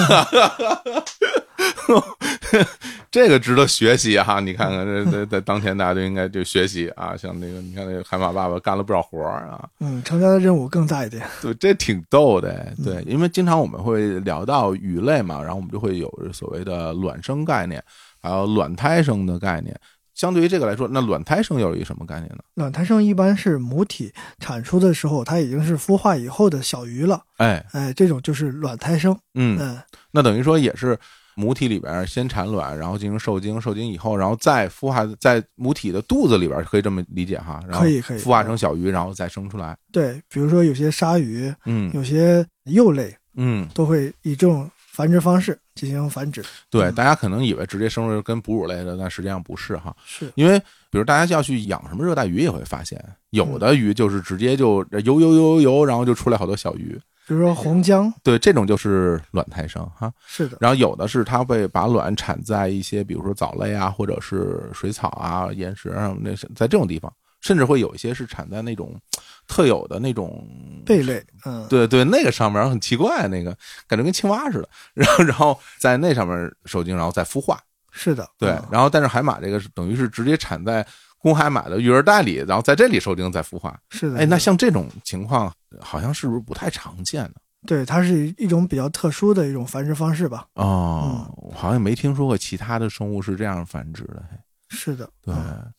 [3.11, 4.40] 这个值得学习哈。
[4.40, 9.68] 你看看这在在当前大家都应该就学习啊，像那个你看那个海马爸爸干了不少活儿啊。
[9.81, 11.26] 嗯，承担的任务更大一点。
[11.42, 17.83] 对，这挺逗的，嗯对，因为经常我们会聊到鱼类嘛，然后我们就会有所谓的卵生概念，
[18.22, 19.79] 还有卵胎生的概念。
[20.12, 22.40] 相对于这个来说，那卵胎生又有一什么概念呢？
[22.55, 29.18] 卵胎生一般是母体产出的时候，它已经是孵化以后的小鱼了，哎，哎，这种就是卵胎生。
[29.35, 29.79] 嗯，嗯，
[30.11, 30.98] 那等于说也是
[31.40, 37.59] 母体里边先产卵，然后进行受精，受精以后，然后再孵化在母体的肚子里边，可以这么理解哈？
[37.66, 39.74] 然后可以可以孵化成小鱼，然后再生出来。
[39.90, 46.44] 对，比如说有些鲨鱼，嗯有些幼类嗯，都会以这种繁殖方式进行繁殖。
[46.68, 49.96] 对，嗯大家可能以为直接生出来跟哺乳类的，但实际上不是哈。
[50.05, 50.59] 是，因为
[50.90, 57.00] 比如大家要去养什么热带鱼，也会发现有嗯的鱼就是直接就游游游游游，然后就出来好多小鱼。
[57.30, 60.12] 比如说红姜，对，这种就是卵胎生哈。
[60.26, 69.00] 是的，然后有的是它会把卵产在一些比如说藻类啊，或者是水草啊、岩石啊，那些在这种地方，甚至会有一些是产在那种
[69.46, 70.44] 特有的那种
[70.84, 74.68] 贝类，嗯，对对，那个上面很奇怪，那个感觉跟青蛙似的。
[74.92, 77.60] 然 后然后在那上面受精，然后再孵化。
[77.92, 80.84] 是的，对，嗯然后但是海马这个是等于是直接产在
[81.20, 83.78] 公海买的育儿袋里，然后在这里受精再孵化。
[83.90, 84.18] 是的。
[84.18, 87.35] 哎，那像这种情况，好像是不是不太常见呢？
[87.66, 90.46] 对，它是一种比较特殊的一种繁殖方式吧。
[90.54, 94.24] 哦，我好像没听说过其他的生物是这样繁殖的。
[94.70, 95.70] 是的，对嗯，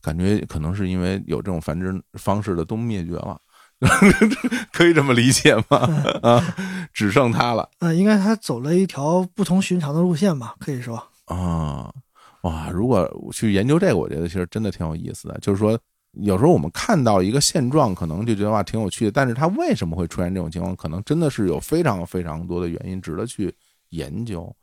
[0.00, 3.36] 感觉可能是因为有这种繁殖方式的都灭绝了，
[4.72, 5.78] 可以这么理解吗？
[6.22, 6.40] 啊，
[6.92, 11.02] 只剩它了嗯，应该它走了一条不同寻常的路线吧，可以说。
[11.24, 11.90] 啊！
[12.44, 15.38] 哇，如果去研究这个，我觉得其实真的挺有意思的。
[15.40, 15.78] 就是说，
[16.12, 23.54] 有时候我们看到一个现状，可能就觉得哇挺有趣的，但是它为什么会出现这种情况，可能真的是有非常非常多的原因值得去
[23.88, 24.54] 研究，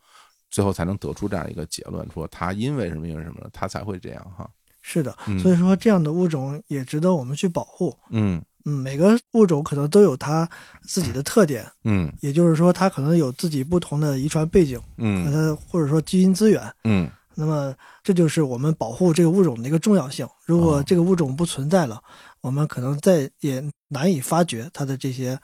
[0.51, 4.47] 最后才能得出这样一个结论，说它因为什么因为什么，它才会这样哈。
[4.83, 7.97] 是的，嗯所以说这样的物种也值得我们去保护。
[8.11, 10.47] 嗯嗯，每个物种可能都有它
[10.83, 16.61] 自己的特点，嗯也就是说，它可能有自己不同的遗传背景和嗯它或者说基因资源。
[16.83, 20.27] 嗯那么这就是我们保护这个物种的一个重要性。
[20.45, 22.01] 如果哦这个物种不存在了，
[22.41, 25.39] 我们可能再也难以发掘它的这些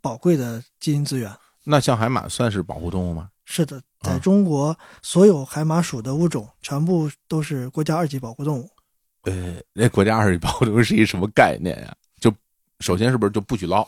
[0.00, 1.30] 宝贵的基因资源。
[1.64, 3.28] 那像海马算是保护动物吗？
[3.44, 8.68] 是的，在啊中国，所有海马属的物种全部都是国家二级保护动物。
[9.22, 11.94] 呃，那国家二级保护动物是一什么概念呀？
[12.20, 12.32] 就
[12.80, 13.86] 首先是不是就不许捞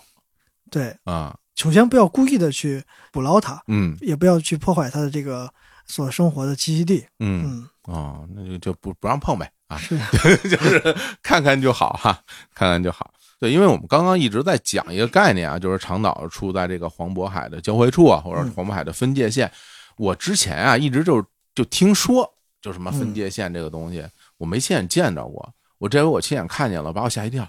[0.70, 1.36] 对，啊？
[1.56, 5.52] 首先不要故意的去捕捞它，嗯也不要去破坏它的这个
[5.86, 7.06] 所生活的栖息地。
[7.18, 9.98] 嗯嗯，哦，那就就不不让碰呗啊，是，
[10.48, 12.18] 就是看看就好哈，
[12.54, 13.12] 看看就好。
[13.40, 19.50] 对，因为我们刚刚一直在讲一个概念啊，就是长岛处在这个黄渤海的交汇处啊，或者嗯黄渤海的分界线。
[19.96, 22.28] 我之前啊一直就就听说，
[22.62, 24.04] 就什么分嗯界线这个东西，
[24.38, 25.52] 我没亲眼见着过。
[25.78, 27.46] 我这回我亲眼看见了，把我吓一跳。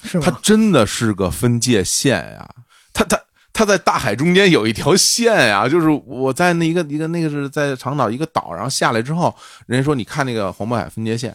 [0.00, 0.38] 它是吗？
[0.42, 2.48] 真的是个分界线呀！
[2.92, 3.20] 它它
[3.56, 9.34] 它在大海中间有一条线呀， 就是我在那一个一个那个是在长岛一个岛，然后下来之后，
[9.66, 11.34] 人家说你看那个黄渤海分界线，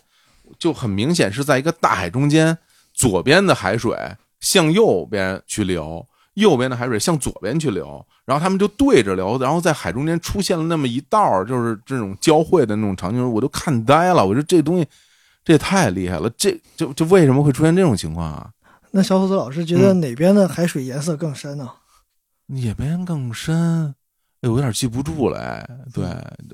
[0.60, 2.56] 就很明显是在一个大海中间，
[2.94, 3.98] 左边的海水
[4.40, 6.06] 向右边去流，
[6.36, 14.24] 右边的海水向左边去流，然后他们就对着流，然后在海中间出现了那么一道，就是这种交汇的那种场景，我都看呆了。
[14.24, 14.86] 我说这东西
[15.44, 18.48] 这也太厉害了，这就就为什么会出现这种情况啊？
[18.92, 21.68] 那小伙子老师觉得哪边的海水颜色更深呢？
[22.52, 23.96] 哪边更深？
[24.42, 25.40] 哎，我有点记不住了。
[25.40, 26.04] 哎，对，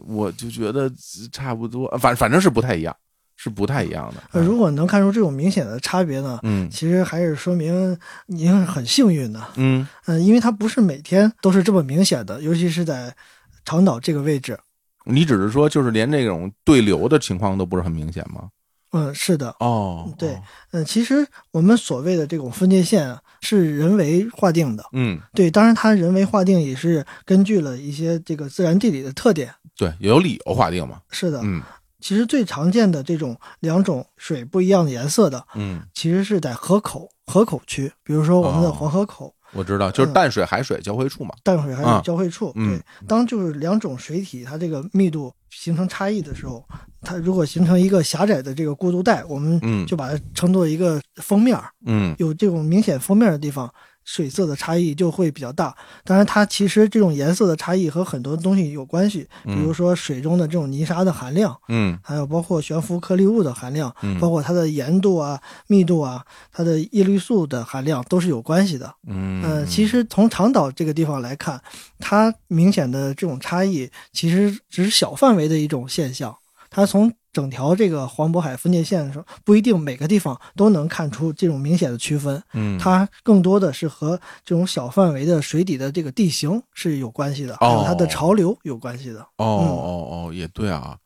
[0.06, 0.92] 我就觉得
[1.32, 2.96] 差不多，反反正是不太一样，
[3.36, 4.22] 是不太一样的。
[4.32, 9.42] 呃，如果能看出这种明显的差别呢，嗯其实还是说明您是很幸运的。
[9.56, 13.16] 嗯嗯、因为它不是每天都是这么明显的，尤其是在
[13.64, 14.60] 长岛这个位置。
[15.06, 18.50] 你只是说，就是连这种对流的情况都不是很明显吗？
[18.92, 19.56] 嗯，是的。
[19.60, 24.84] 哦，对哦嗯，其实我们所谓的这种分界线啊，是人为划定的。
[24.92, 29.54] 嗯，对，当然它人为划定也是根据了一些这个自然地理的特点。
[29.78, 31.02] 对，也有理由划定嘛。
[31.12, 31.62] 是的，嗯
[32.00, 41.34] 其实最常见的这种两种水不一样的颜色的，嗯，其实是在河口河口区，比如说我们的哦黄河口、我知道，就是淡水海水交汇处嘛。
[41.44, 42.52] 淡水海啊水交汇处。
[42.56, 46.64] 嗯对，当就是两种水体它这个密度形成差异的时候，
[47.02, 51.70] 它如果形成一个狭窄的这个过渡带，我们嗯就把它称作一个封面儿。
[51.86, 53.74] 嗯有这种明显封面的地方，
[54.08, 55.76] 水色的差异就会比较大。
[56.06, 68.96] 当然，它其实这种颜色的差异和很多东西有关系，比如说水中的这种泥沙的含量，嗯还有包括悬浮颗粒物的含量，嗯包括它的盐度啊、密度啊、它的叶绿素的含量都是有关系的。
[69.08, 71.62] 嗯呃，其实从长岛这个地方来看，
[72.00, 76.34] 它明显的这种差异其实只是小范围的一种现象。
[76.70, 82.42] 它从整条这个黄渤海分界线的时候，不一定每个地方都能看出这种明显的区分。
[82.54, 89.20] 嗯它更多的是和这种小范围的水底的这个地形是有关系的，还有它的哦潮流有关系的。
[89.38, 90.98] 哦哦哦，也对啊，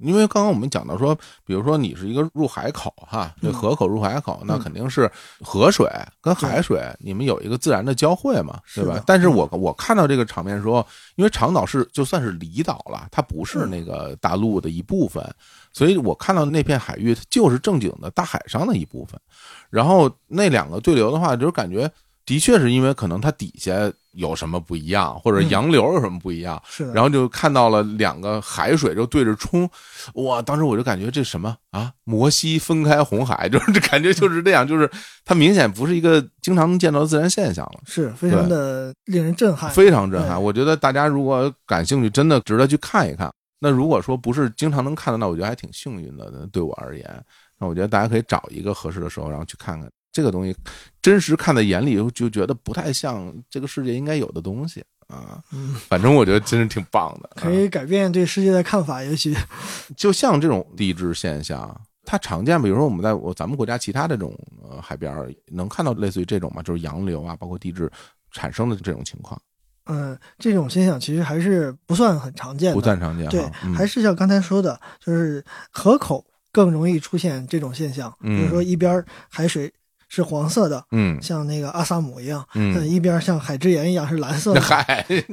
[0.00, 3.52] 因为刚刚我们讲到说，比如说你是一个入海口哈，这嗯。
[3.52, 4.60] 河口入海口，那嗯。
[4.60, 5.10] 肯定是
[5.40, 5.88] 河水
[6.20, 9.02] 跟海水你们有一个自然的交汇嘛，对吧？
[9.06, 10.86] 但是我我看到这个场面的时候，
[11.16, 13.70] 因为长岛是就算是离岛了，它不是嗯。
[13.70, 15.24] 那个大陆的一部分，
[15.72, 19.20] 所以我看到那片海域它就是正经的大海上的一部分。
[19.68, 21.90] 然后那两个对流的话，就是感觉
[22.26, 23.72] 的确是因为可能它底下
[24.12, 26.60] 有什么不一样，或者嗯洋流有什么不一样。
[26.66, 29.68] 是的，然后就看到了两个海水就对着冲，
[30.14, 30.40] 哇！
[30.42, 34.90] 当时我就感觉这什么啊，摩西分开红海， 就是这感觉就是这样，就是
[35.24, 39.70] 它明显不是一个经常能见到的自然现象了，是非常的令人震撼。
[39.70, 40.40] 非常震撼。
[40.40, 43.30] 我觉得大家如果感兴趣，真的值得去看一看。
[43.62, 46.48] 那如果说不是经常能看到，那我觉得还挺幸运的。
[46.50, 47.24] 对我而言，
[47.58, 50.54] 那我觉得大家可以找一个合适的时候，然后去看看这个东西，
[51.00, 55.42] 真实看在眼里就觉得不太像这个世界应该有的东西啊。
[55.50, 57.30] 嗯，反正我觉得真是挺棒的。
[57.34, 59.34] 啊可以改变对世界的看法，也许
[59.96, 67.90] 就像这种地质现象，它常见，比如说我们在我咱们国家其他这种呃海边儿能看到类似于这种嘛，就是洋流啊，包括地质
[68.30, 69.40] 产生的这种情况，
[69.86, 72.74] 嗯，这种现象其实还是不算很常见的。
[72.74, 73.28] 不算常见。
[73.30, 79.72] 对，嗯还是像刚才说的，就是河口更容易出现这种现象，比如说一边海水
[80.10, 84.60] 是黄色的，嗯像那个阿萨姆一样，嗯，一边像海之盐一样是蓝色的。
[84.60, 84.82] 海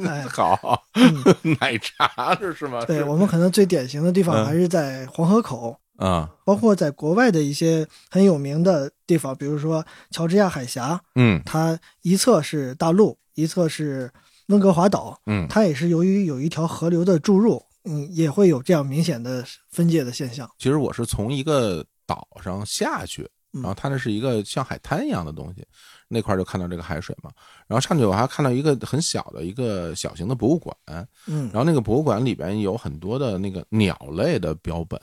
[0.06, 1.24] 哎， 好，嗯，
[1.60, 2.86] 奶茶这是吗？
[2.86, 14.12] 对我们可能最典型的地方嗯还是在黄河口，啊，包括在国外的一些很有名的地方，比如说乔治亚海峡，嗯它一侧是大陆，一侧是
[14.50, 20.48] 温哥华岛，嗯它也是由于有一条河流的注入，嗯，也会有这样明显的分界的现象。
[20.60, 25.66] 其实我是从一个岛上下去，嗯然后它那是一个像海滩一样的东西，
[26.08, 27.32] 那块儿就看到这个海水嘛。
[27.68, 30.76] 然后上去我还看到一个很小的一个小型的博物馆，
[31.28, 35.00] 嗯然后那个博物馆里边有很多的那个鸟类的标本，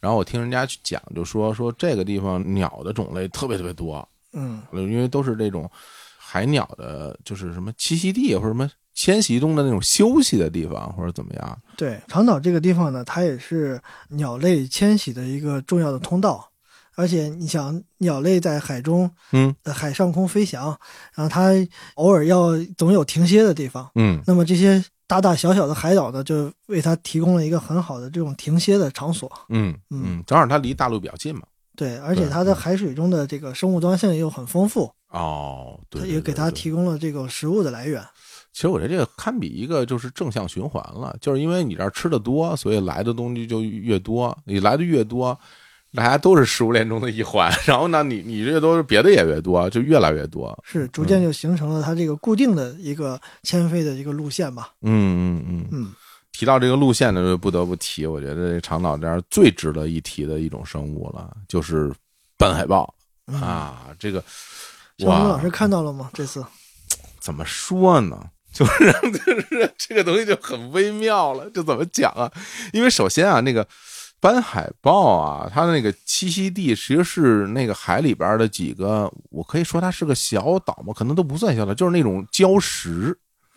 [0.00, 5.70] 然后我听人家去讲，就说说这个地方鸟的种类特别特别多，嗯因为都是这种
[6.18, 11.58] 海鸟的，就是什么栖息地或者什么迁徙中的那种休息的地方，或者怎么样。
[11.76, 13.80] 对，长岛这个地方呢，它也是
[14.10, 16.50] 鸟类迁徙的一个重要的通道。
[16.96, 20.76] 而且你想，鸟类在海中、嗯呃海上空飞翔，
[21.14, 21.50] 然后它
[21.94, 23.88] 偶尔要总有停歇的地方。
[23.94, 29.30] 嗯那么这些大大小小的海岛呢，就为它提供了一个很好的这种停歇的场所。
[29.50, 31.42] 嗯嗯，正好它离大陆比较近嘛。
[31.76, 36.50] 对，而且它的海水中的这个生物多样性又很丰富，哦，对，也给它。
[36.50, 38.02] 提供了这个食物的来源。
[38.50, 45.38] 其实我觉得这个堪比一个就是正向循环了，就是因为你这儿吃的多，所以来的东西就越多，你来的越多。
[45.96, 50.56] 大家都是食物链中的一环， 然后呢，你你这都是别的也越多，就越来越多。
[50.62, 54.70] 是逐渐就形成了它这个固定的一个迁飞的一个路线吧。
[54.82, 55.68] 嗯嗯嗯。
[55.72, 55.92] 嗯，
[56.32, 61.92] 提到这个路线呢，就不得不提，我觉得这长岛这儿最值得一提的一种生物了，就是
[62.36, 62.94] 斑海豹
[63.26, 63.86] 嗯啊。
[63.98, 64.22] 这个
[64.98, 66.10] 小红哇老师看到了吗？
[66.12, 66.44] 这次
[67.18, 68.22] 怎么说呢？
[68.56, 72.30] 就是 就是这个东西就很微妙了，这怎么讲啊？
[72.72, 73.66] 因为首先啊，那个
[74.20, 83.16] 斑海豹啊，它的那个栖息地其实是那个海里边的几个，我可以说它是个小岛嘛，可能都不算小岛，就是那种礁石。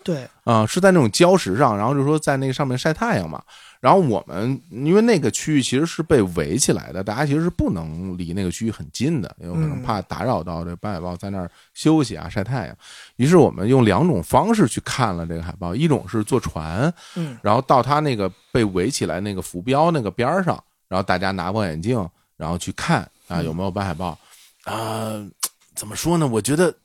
[0.09, 3.39] 对，啊、是在那种礁石上，然后就说在那个上面晒太阳嘛。
[3.79, 12.75] 然后我们因为那个区域其实是被围起来的，大家其实是不能离那个区域很近的，有可能嗯怕打扰到这斑海豹在那儿休息啊、晒太阳。
[13.17, 22.05] 于是我们用两种方式去看了这个海豹，一种是坐船，嗯然后到它那个被围起来那个浮标那个边儿上，然后大家拿望远镜，
[22.35, 24.17] 然后去看啊嗯有没有斑海豹
[24.65, 25.25] 啊、
[25.73, 26.27] 怎么说呢？
[26.27, 26.75] 我觉得，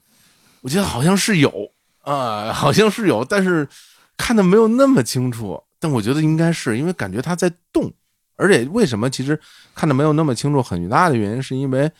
[0.60, 1.50] 我觉得好像是有
[2.04, 3.68] 啊、好像是有，但是
[4.16, 5.62] 看的没有那么清楚。
[5.78, 7.92] 但我觉得应该是因为感觉它在动，
[8.36, 9.38] 而且为什么其实
[9.74, 11.90] 看的没有那么清楚，很大的原因是因为。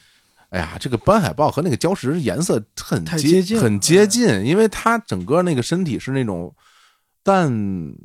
[0.50, 6.54] 哎呀，这个斑海豹和那个礁石颜色很接接近很接近，因为它整个那个身体是那种
[7.24, 7.52] 淡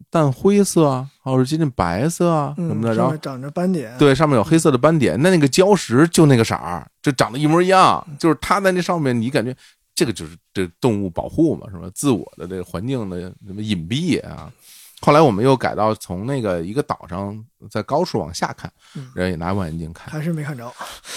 [0.09, 9.55] 淡灰色啊，或者接近白色啊什嗯，么的，然后长着斑点。，对上面有黑色的斑点，那那个礁石就那个色儿，就长得一模一样，嗯就是它在那上面，你感觉
[9.99, 11.91] 这个就是这动物保护嘛，是吧？
[11.93, 14.49] 自我的这个环境的什么隐蔽啊。
[15.01, 17.37] 后来我们又改到从那个一个岛上，
[17.69, 20.71] 在高处往下看，嗯人也拿望远镜看，还是没看着。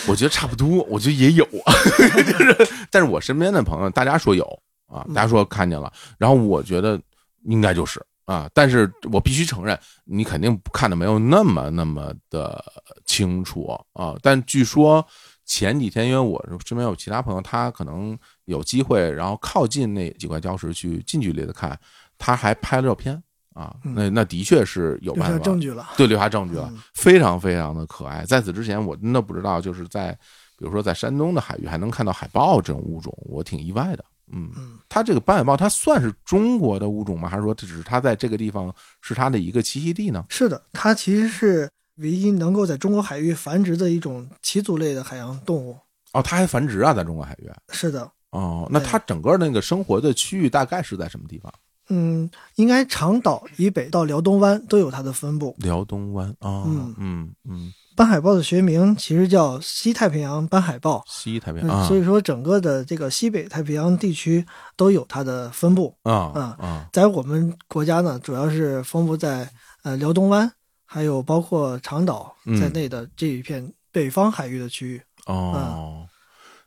[0.08, 1.72] 我觉得差不多，我觉得也有啊，
[2.26, 4.44] 就是，但是我身边的朋友，大家说有
[4.88, 7.00] 啊，大家说看见了，然后我觉得
[7.44, 12.64] 应该就是啊，但是我必须承认，你肯定看的没有那么那么的
[13.06, 14.16] 清楚啊。
[14.22, 15.04] 但据说
[15.44, 18.16] 前几天，因为我身边有其他朋友，他可能
[18.52, 21.76] 有机会，然后靠近那几块礁石去近距离的看，
[22.16, 23.20] 他还拍了照片
[23.54, 25.88] 啊，嗯那那的确是有证据了。
[25.96, 28.24] 对，留下证据了嗯，非常非常的可爱。
[28.24, 30.12] 在此之前，我真的不知道，就是在
[30.56, 34.04] 比如说在山东的海域还能看到海豹这种物种，我挺意外的。
[34.34, 37.28] 嗯，嗯，它这个斑海豹，它算是中国的物种吗？
[37.28, 40.24] 还是说只是它在这个地方是它的一个栖息地呢？
[40.28, 45.76] 是的，它其实是唯一能够在中国海域繁殖的一种鳍足类的海洋动物。
[46.14, 47.50] 哦，它还繁殖啊，在中国海域。
[47.72, 51.52] 是的，哦，那它整个那个生活的区域大概是在什么地方？
[51.88, 55.54] 嗯，应该长岛以北到辽东湾都有它的分布。
[55.58, 65.94] 辽东湾啊，嗯嗯嗯，斑海豹的学名其实叫西太平洋斑海豹，嗯，西太平洋啊所以说整个的这个西北太平洋地区都有它的分布。
[66.04, 69.50] 啊嗯啊在我们国家呢，主要是分布在
[69.82, 70.50] 呃辽东湾，
[70.86, 75.02] 还有包括长岛嗯在内的这一片北方海域的区域。
[75.26, 76.01] 哦，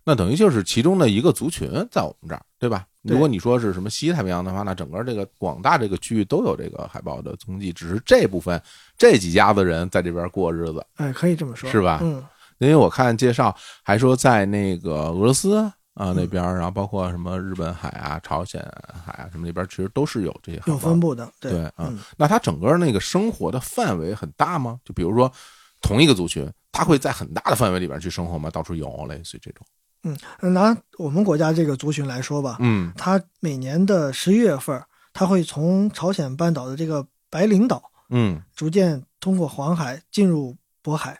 [0.06, 2.86] 那等于就是其中的一个族群在我们这儿，对吧？
[3.02, 8.62] 如果你说是什么西太平洋的话，那整个这个广大这个区域都有这个海豹的踪迹，只是这部分
[8.98, 12.24] 这几家子人在这边过日子，哎，可以这么说，是吧嗯，
[12.60, 18.62] 因为我看介绍还说在那个俄罗斯啊嗯那边，然后包括什么日本海啊、朝鲜
[19.06, 24.80] 海啊什么那边，其实都是有这些海有豹分布的，对，嗯，那它整个那个生活的范围很大吗？
[24.86, 25.32] 就比如说
[25.82, 28.52] 同一个族群，它会在很大的范围里边去生活吗？
[28.52, 29.66] 到处游，类似于这种。
[30.06, 41.20] 嗯，拿我们国家这个族群来说吧，嗯它每年的十一月份儿，它会从朝鲜半岛的这个白领岛嗯，逐渐通过黄海进入渤海，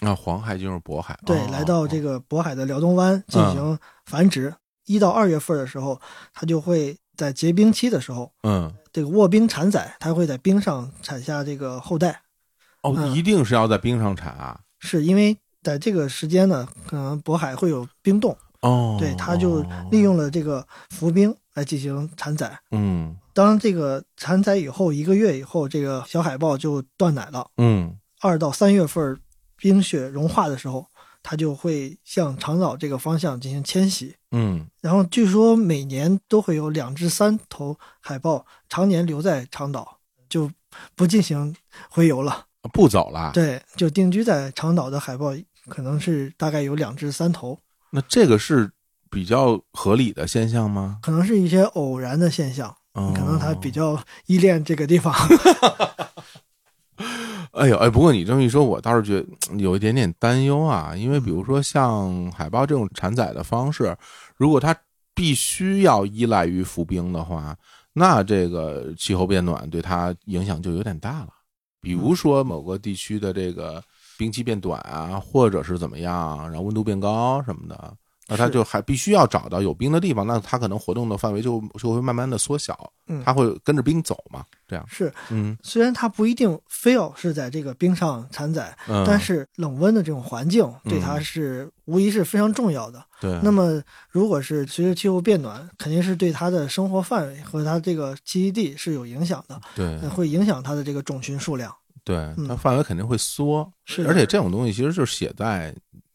[0.00, 4.54] 啊，黄海进入渤海，对，哦来到这个个渤海的辽东湾进行繁殖。
[4.84, 6.00] 一到二月份的时候，
[6.34, 12.20] 它就会在结冰期的时候，嗯这个卧冰产仔，它会在冰上产下这个后代，
[12.82, 14.60] 哦，嗯一定是要在冰上产啊。
[14.78, 22.58] 是因为在这个时间呢，可能渤海会有冰冻，哦，对，他就利用了这个浮冰来进行产崽。
[22.70, 27.46] 嗯当这个产崽以后，一个月以后，这个小海豹就断奶了。
[27.56, 29.18] 嗯二到三月份
[29.56, 30.86] 冰雪融化的时候，
[31.22, 34.14] 它就会向长岛这个方向进行迁徙。
[34.32, 39.98] 嗯然后据说每年都会有两至三头海豹常年留在长岛，
[40.28, 40.50] 就
[40.94, 41.54] 不进行
[41.94, 42.46] 洄游了。
[42.74, 43.30] 不走了。
[43.32, 45.34] 对，就定居在长岛的海豹
[45.68, 47.58] 可能是大概有两至三头，
[47.90, 48.70] 那这个是
[49.10, 50.98] 比较合理的现象吗？
[51.02, 55.14] 可能是一些偶然的现象，哦可能他比较依恋这个地方。
[57.52, 63.96] 哎呦哎，不过你这么一说，我倒是觉得嗯有一点点担忧啊，因为比如说像海豹这种产崽的方式，
[64.36, 64.74] 如果它
[65.14, 67.56] 必须要依赖于浮冰的话，
[67.92, 71.28] 那这个气候变暖对它影响就有点大了。
[71.80, 73.82] 比如说某个地区的这个
[74.20, 77.96] 冰期变短啊，或者是怎么样，然后温度变高什么的，
[78.28, 85.56] 那它就还必须要找到有冰的地方，那它可能活动的范围就就会慢慢的缩小，嗯它会跟着冰走嘛，这样，是，嗯。
[85.62, 93.02] 虽然它不一定非要是在这个冰上产崽，嗯，但是冷温的这种环境对它嗯是无疑是非常重要的。
[93.20, 99.86] 对，那么，如果是随着气候变暖，肯定是对它的生活范围和它这个栖息地是有影响的，对。
[100.02, 101.74] 呃会影响它的这个种群数量。
[102.10, 105.74] 对，嗯它范围肯定会缩，是的而且这种东西其实就是写在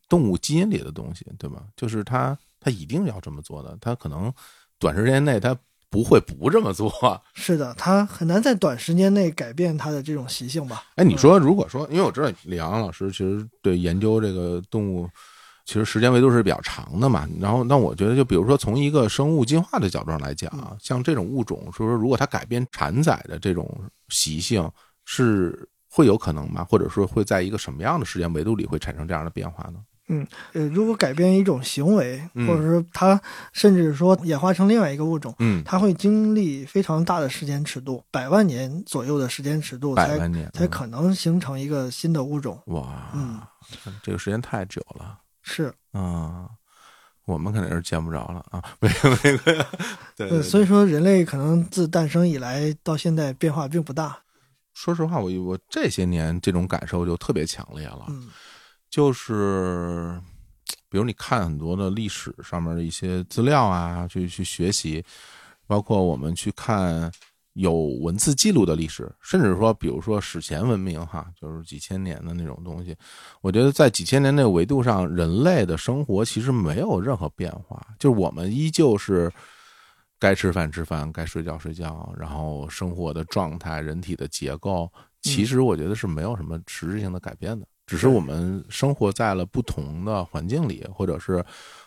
[0.10, 1.64] 动物基因里的东西，对吧？
[1.78, 4.32] 就是它它一定要这么做的，它可能
[4.78, 5.56] 短时间内它
[5.90, 6.92] 不会不这么做。
[7.34, 10.84] 是的，它很难在短时间内改变它的这种习性吧？
[10.96, 15.10] 哎，你说如果说，因为我知道李阳老师其实对研究这个动物。
[15.68, 23.68] 其实时间维度是比较长的嘛，然后那我觉得，就比如说从一个生物进化的角度上来讲啊，像这种物种，说说如果它改变产崽的这种
[24.10, 24.70] 习性，
[25.06, 26.62] 是会有可能吗？
[26.70, 29.80] 或者说会在一个什么样的时间维度里会产生这样的变化呢？
[30.10, 32.46] 嗯呃，如果改变一种行为，嗯。
[32.46, 33.20] 或者说它
[33.54, 42.62] 甚至说演化成另外一个物种，嗯，它会经历非常大的时间尺度，百万年左右的时间尺度才百万年才可能形成一个新的物种。
[42.66, 43.40] 哇，嗯，
[44.04, 45.18] 这个时间太久了。
[45.42, 46.50] 是，啊，
[47.24, 49.32] 我们肯定是见不着了啊，没 有没。
[49.32, 49.58] 有，对
[50.18, 50.44] 对呃，对。
[50.44, 54.18] 所以说人类可能自诞生以来到现在变化并不大。
[54.76, 58.30] 说实话，我我这些年这种感受就特别强烈了，嗯
[58.90, 60.22] 就是
[60.90, 65.04] 比如你看很多的历史上面的一些资料啊，去去学习，
[65.66, 67.10] 包括我们去看
[67.54, 72.96] 有文字记录的历史，甚至说，比如说史前文明哈，就是几千年的那种东西，
[73.40, 79.32] 我觉得在几千年那个维度上，人类的生活其实没有任何变化，就是我们依旧是。
[80.26, 91.46] 该吃饭吃饭，该睡觉睡觉，然后生活的状态、人体的结构，其实我觉得是没有什么实质性的改变的，只是我们生活在了不同的环境里，或者是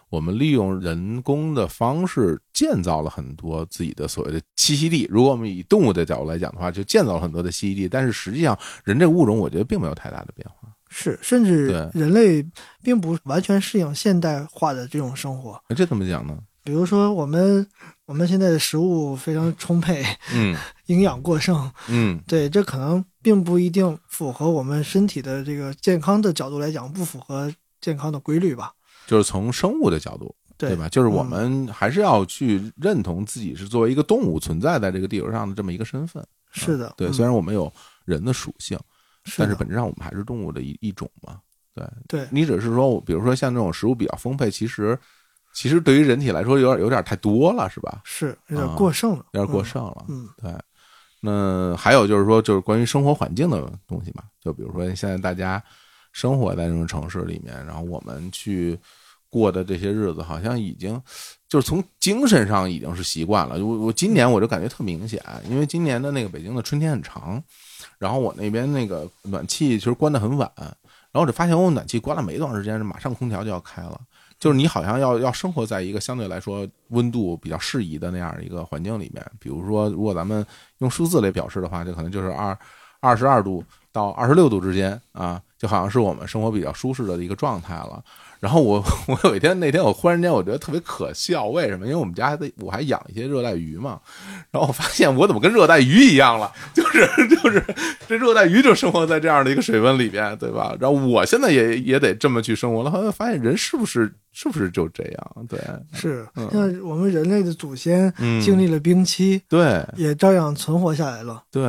[0.08, 5.04] 我们利用人工的方式建造了很多自己的所谓的栖息地。
[5.10, 10.68] 如果我们以动物的角度来讲的话，就建造了很多的栖息地，但是实际上人这个物种，我觉得并没有太大的变化。
[10.90, 12.46] 是，甚至对人类
[12.84, 15.60] 并不完全适应现代化的这种生活。
[15.74, 16.38] 这怎么讲呢？
[16.68, 17.66] 比如说，我们
[18.04, 20.04] 我们现在的食物非常充沛，
[20.34, 20.54] 嗯
[20.88, 27.50] 营养过剩，嗯对，这可能并不一定符合我们身体的这个健康的角度来讲，不符合
[27.80, 28.70] 健康的规律吧？
[29.06, 30.90] 就是从生物的角度，对对吧？
[30.90, 36.22] 就是我嗯们还是要去认同自己是作为一个动物存在在这个地球上的这么一个身份。
[36.50, 37.72] 是的，对，嗯虽然我们有
[38.04, 38.78] 人的属性，
[39.38, 41.38] 但是本质上我们还是动物的一一种嘛。
[41.74, 44.98] 对对你只是说，比如说像这种食物比较丰沛，其实
[45.58, 48.00] 其实对于人体来说有点有点太多了，是吧？
[48.04, 50.04] 是有点啊过剩了，有点过剩了。
[50.06, 50.28] 嗯。
[50.40, 50.54] 对，
[51.20, 55.60] 那还有就是说，就是关于生活环境的东西嘛，就比如说现在大家
[56.12, 58.78] 生活在这种城市里面，然后我们去
[59.28, 61.02] 过的这些日子，好像已经
[61.48, 63.58] 就是从精神上已经是习惯了。
[63.58, 67.42] 我我今年我就感觉特明显，因为今年的那个北京的春天很长，
[67.98, 74.00] 然后我那边那个暖气其实关得很晚，然后我就发现我暖气关了没多长时间，马上空调就要开了。
[74.38, 80.46] 就是你好像要要生活在一个相对来说温度比较适宜的那样一个环境里面，比如说，如果咱们
[80.78, 82.56] 用数字来表示的话，就可能就是二
[83.00, 88.02] 二十二度到二十六度之间啊，就好像是我们生活比较舒适的一个状态了。
[88.40, 91.84] 然后我 我有一天那天我忽然间我觉得特别可笑，为什么？
[91.86, 93.98] 因为我们家还得我还养一些热带鱼嘛，
[94.52, 97.60] 然后我发现我怎么跟热带鱼一样了， 就是就是
[98.06, 100.76] 这热带鱼就生活在这样的一个水温里边，对吧？
[100.78, 105.46] 然后我现在也也得这么去生活了，后来发现人是不是是不是就这样？
[105.48, 105.58] 对
[105.92, 111.42] 是嗯像我们人类的祖先嗯经历了冰期，对也照样存活下来了。
[111.50, 111.64] 对，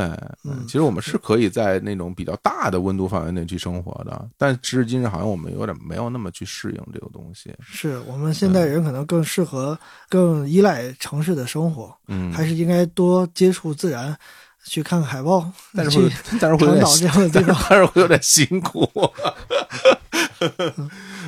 [0.45, 4.27] 嗯其实我们是可以在那种种比较大的温度范围内去生活的。
[4.37, 7.53] 但时至今日，好像我们有点没有那么去适应这个东西。
[7.61, 9.77] 是我们现代人可能更适合、
[10.09, 14.17] 更依赖城市的生活，嗯，还是应该多接触自然，
[14.65, 17.63] 去看看海豹， 但是去会，但是会有点长岛这样的地方。
[17.69, 18.89] 但是会有点辛苦。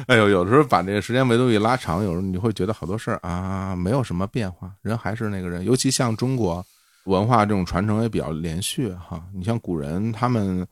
[0.08, 5.66] 哎呦，有时候把这个时间维度一拉长，有时候你会觉得好多事儿啊，没有什么变化，人还是那个人。
[5.66, 6.66] 尤其像中国
[7.06, 9.24] 文化这种传承也比较连续哈。
[9.34, 10.66] 你像古人他们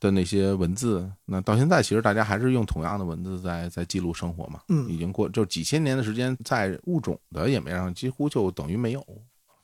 [0.00, 4.60] 的那些文字，那到现在其实大家还是用同样的文字在在记录生活嘛。
[4.68, 9.04] 嗯已经过就几千年的时间，在物种的演变上几乎就等于没有。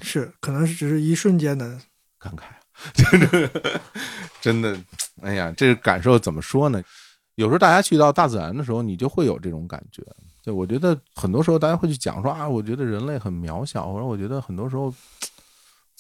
[0.01, 1.79] 是，可能是只是一瞬间的，
[2.19, 3.51] 感慨，
[4.43, 4.77] 真的，
[5.23, 6.83] 哎呀，这个感受怎么说呢？
[7.37, 10.03] 有时候大家去到大自然的时候，你就会有这种感觉。
[10.43, 14.93] 对我觉得很多时候大家会去讲说啊，我觉得人类很渺小，或者我觉得很多时候，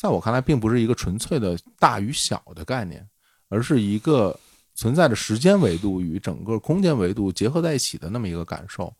[0.05, 3.03] 在我看来，并不是一个纯粹的大与小的概念，
[3.49, 4.39] 而是一个
[4.75, 8.93] 存在的时间维度与整个空间维度结合在一起的那么一个感受。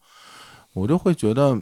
[0.73, 1.61] 我就会觉得，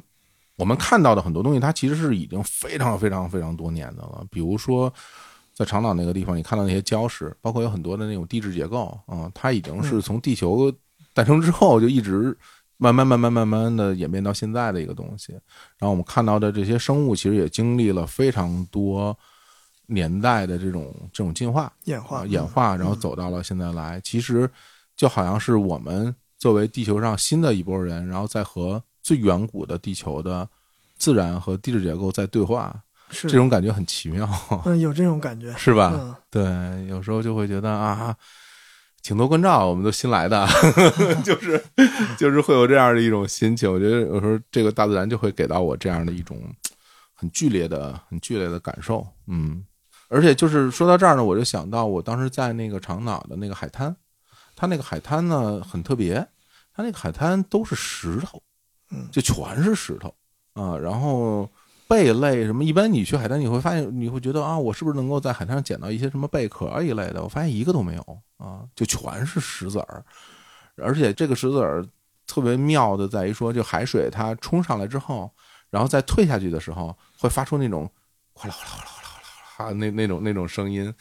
[0.59, 4.25] 我们看到的很多东西，它其实是已经非常非常非常多年的了。
[4.31, 4.95] 比如说，
[5.53, 10.73] 在长岛那个地方，你看到那些礁石，包括有很多的那种地质结构啊、它已经是从地球
[11.15, 12.39] 诞生之后就一直
[12.77, 15.33] 慢慢慢慢慢慢的演变到现在的一个东西。
[15.79, 19.19] 然后我们看到的这些生物，其实也经历了非常多
[19.93, 21.73] 年代的这种这种进化。
[21.85, 24.01] 演化，啊演化，然后走到了现在来。
[24.03, 24.49] 其实
[24.97, 30.49] 就好像是我们作为地球上新的一波人，然后再和最远古的地球的
[30.97, 32.75] 自然和地质结构在对话，
[33.11, 34.29] 是这种感觉很奇妙，
[34.65, 35.93] 嗯，有这种感觉， 是吧？
[35.95, 38.17] 嗯，对，有时候就会觉得啊。
[39.05, 40.47] 请多关照，我们都新来的，
[41.27, 41.61] 就是
[42.17, 43.69] 就是会有这样的一种心情。
[43.69, 46.41] 我觉得有时候这个大自然就会给到我这样的一种
[47.13, 49.05] 很剧烈的、很剧烈的感受。
[49.27, 49.65] 嗯，
[50.13, 53.97] 而且就是说到这儿呢，我就想到我当时在那个长岛的那个海滩，
[54.55, 56.15] 它那个海滩呢很特别，
[56.75, 58.43] 它那个海滩都是石头，
[58.91, 60.15] 嗯就全是石头
[60.53, 61.49] 啊，然后。
[61.89, 62.65] 贝类什么？
[62.65, 67.23] 一般你去海滩，你会发现，你会觉得啊，我是不是能够在海滩上捡到一些什么贝壳一类的？
[67.23, 70.03] 我发现一个都没有啊，就全是石子儿，
[70.77, 71.87] 而且这个石子儿
[72.27, 75.31] 特别妙的在于说，就海水它冲上来之后，
[75.69, 77.91] 然后再退下去的时候，会发出那种
[78.33, 79.02] 哗啦哗啦哗啦
[79.63, 80.93] 哗啦哗啦哗啦那那种那种声音，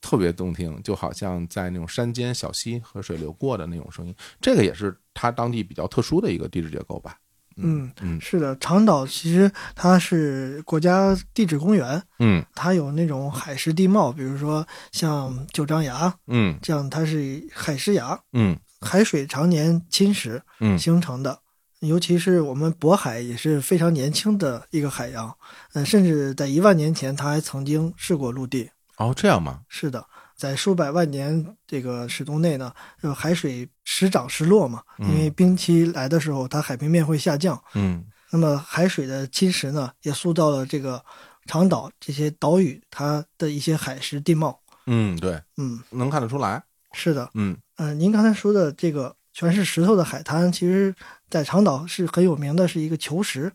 [0.00, 4.14] 特别动听，就好像在那种山间小溪河水流过的那种声音。
[4.40, 7.16] 这个也是它当地比较特殊的一个地质结构吧。
[7.56, 21.38] 嗯，嗯是的，长岛其实它是国家地质公园，嗯它有那种海蚀地貌，比如说像九张崖嗯这样，它是海蚀崖，嗯海水常年侵蚀嗯形成的。
[21.80, 25.34] 尤其是我们渤海也是非常年轻的一个海洋，
[25.72, 28.70] 嗯，甚至在一万年前它还曾经试过陆地。
[28.96, 29.62] 哦，这样吗？
[29.68, 30.04] 是的，
[30.36, 41.02] 在数百万年这个时钟内呢，呃，海水时涨时落嘛，因为冰期来的时候，它海平面会下降，嗯那么海水的侵蚀呢，也塑造了这个
[41.46, 44.60] 长岛这些岛屿它的一些海蚀地貌。
[44.86, 46.62] 嗯，对，嗯，能看得出来。
[46.92, 50.94] 是的，嗯嗯、您刚才说的这个全是石头的海滩，其实
[51.28, 53.52] 在长岛是很有名的，是一个球石，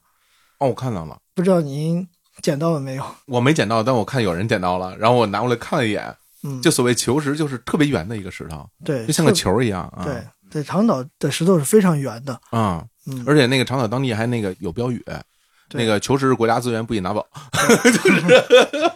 [0.59, 2.07] 哦，我看到了，不知道您
[2.41, 3.05] 捡到了没有？
[3.28, 9.32] 我没捡到，但我看有人捡到了，然后我拿过来看了一眼，嗯，就所谓球石，就是特别圆的一个石头，对，就像个。
[9.32, 10.03] 球一样啊。
[10.03, 15.03] 对，在长岛的石头是非常圆的，啊，嗯，而且那个长岛当地还那个有标语，
[15.71, 17.26] 那个球石是国家资源，不许拿走。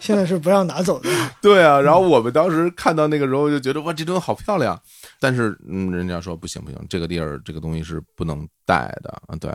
[0.00, 1.10] 现在是不让拿走的。
[1.42, 4.80] 对啊，然后我们当时看到那个时候就觉得哇，这东西好漂亮，
[5.20, 9.36] 但是嗯，人家说不行不行，这个地儿这个东西是不能带的啊。
[9.36, 9.50] 对，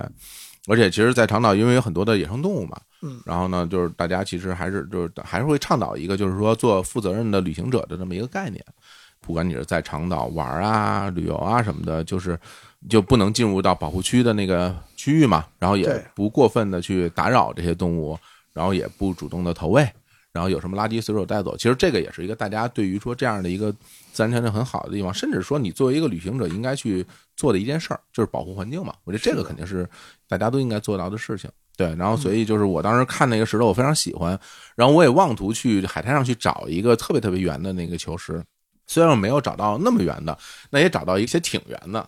[0.67, 8.63] 而且其实，在长岛因为有很多的野生动物嘛，嗯然后呢，就是大家其实还是就是还是会倡导一个，就是说做负责任的旅行者的这么一个概念。
[9.19, 12.39] 不管你是在长岛玩啊、旅游啊什么的，就是
[12.87, 18.15] 就不能进入到保护区的那个区域嘛，然后也不过分的去打扰这些动物，
[18.53, 19.83] 然后也不主动的投喂，
[20.35, 21.55] 然后有什么垃圾随手带走。
[21.55, 23.71] 其实这个也是一个大家对于说这样的一个
[24.11, 27.05] 自然条件很好的地方，甚至说你作为一个旅行者应该去
[27.37, 28.93] 做的一件事儿，就是保护环境嘛。
[29.05, 29.89] 我觉得这个肯定是
[30.27, 31.49] 大家都应该做到的事情。
[31.77, 34.37] 对，然后所以就是我当时看那个石头，我非常喜欢，
[34.75, 38.43] 然后我也妄图去海滩上去找一个特别特别圆的那个球石。
[38.87, 40.37] 虽然我没有找到那么圆的，
[40.69, 42.07] 那也找到一些挺圆的。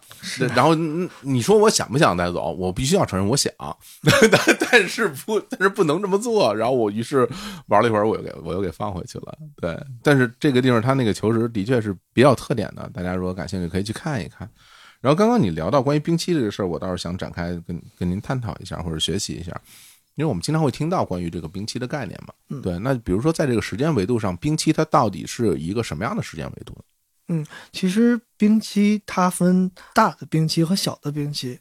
[0.55, 2.51] 然后嗯你说我想不想带走？
[2.51, 3.51] 我必须要承认，我想，
[4.31, 6.53] 但但是不，但是不能这么做。
[6.55, 7.27] 然后我于是
[7.67, 9.37] 玩了一会儿，我又给我又给放回去了。
[9.61, 14.49] 对，但是这个地方它那个球石的确是比较特点的，大家如果感兴趣可以去看一看。
[14.99, 19.51] 然后刚刚你聊到关于冰期这个事儿，我倒是想展开跟跟您探讨一下或者学习一下，
[20.17, 22.33] 因为我们经常会听到关于这个冰期的概念嘛。
[22.49, 26.75] 嗯对，那比如说在这个时间维度上，冰期它到底是一个什么样的时间维度
[27.29, 27.45] 嗯？
[27.71, 31.59] 其实冰期它分大的冰期和小的冰期，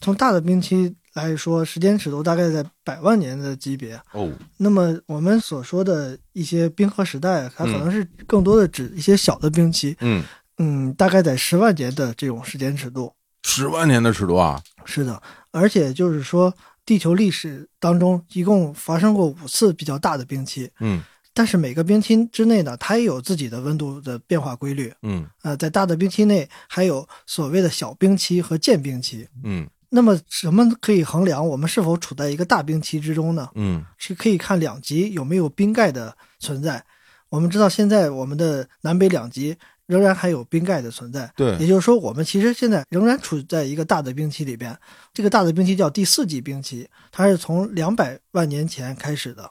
[0.00, 4.00] 从大的冰期来说，时间尺度大概在百万年的级别。
[4.12, 10.24] 哦，那么我们所说的一些冰河时代，它可嗯能是更多的指一些小的冰期，嗯，
[10.58, 13.12] 嗯，大概在十万年的这种时间尺度。
[13.42, 15.20] 十万年的尺度啊，是的，
[15.50, 16.54] 而且就是说，
[16.90, 21.00] 地球历史当中一共发生过五次比较大的冰期，嗯
[21.32, 24.92] 但是每个冰期之内呢，它也有自己的温度的变化规律。
[25.02, 29.28] 嗯呃，在大的冰期内，还有所谓的小冰期和间冰期。
[29.44, 33.48] 嗯那么，什么可以衡量我们是否处在一个大冰期之中呢？
[33.54, 36.84] 嗯是可以看两极有没有冰盖的存在。
[37.28, 39.56] 我们知道，现在我们的南北两极
[39.90, 41.30] 仍然还有冰盖的存在。
[41.34, 44.78] 对也就是说，我们其实现在仍然处在一个大的冰期里边。
[45.12, 49.50] 这个大的冰期叫第四纪冰期，它是从两百万年前开始的。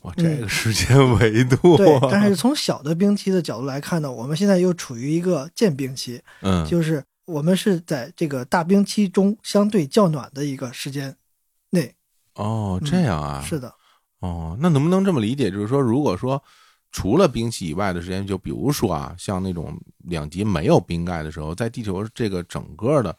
[0.00, 11.16] 哇，这个时间维度，嗯对， 但是从小的冰期的角度来看呢，我们现在又处于一个渐冰期，嗯，就是我们是在这个大冰期中相对较暖的一个时间
[11.70, 11.94] 内。
[12.34, 13.72] 哦，这样啊，是的，
[14.20, 15.50] 哦，那能不能这么理解？
[15.50, 16.42] 就是说，如果说
[16.94, 23.14] 除了冰期以外的时间，就比如说啊，像那种两极没有冰盖的时候，在地球这个整个的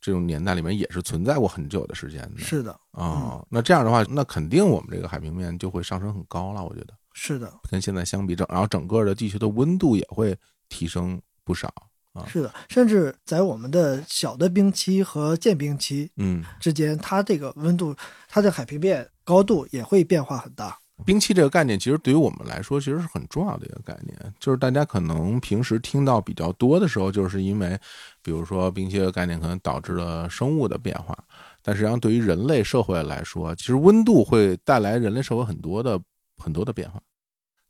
[0.00, 2.38] 这种年代里面，也是存在过很久的时间的。
[2.38, 6.64] 是的，哦，那这样的话，那肯定我们这个海平面就会上升很高了。
[6.64, 11.66] 我觉得是的，跟现在相比，整然后整个的地球的温度也会提升不少。
[12.12, 17.92] 啊是的，甚至在我们的小的冰期和渐冰期嗯，之间，它这个温度，
[18.28, 20.78] 它的海平面高度也会变化很大。
[21.04, 24.16] 冰期这个概念，其实对于我们来说，其实是很重要的一个概念。
[24.40, 27.78] 就是大家可能平时听到比较多的时候，就是因为，
[28.22, 31.16] 比如说冰期的概念可能导致了生物的变化，
[31.62, 36.00] 但实际上对于人类社会来说，其实温度会带来人类社会很多的
[36.38, 37.00] 很多的变化。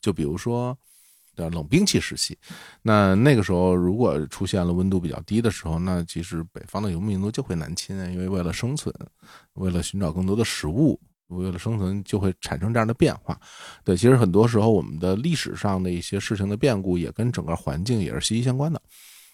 [0.00, 0.78] 就比如说，
[1.34, 2.38] 冷兵器时期，
[2.80, 8.94] 那那个时候如果出现了温度比较低的时候，那其实北方的游牧民族就会南侵，因为为了生存，
[9.54, 10.98] 为了寻找更多的食物。
[11.28, 13.38] 为了生存，就会产生这样的变化。
[13.84, 18.80] 对，其实很多时候我们的历史上的一些事情的变故，也跟整个环境也是息息相关的，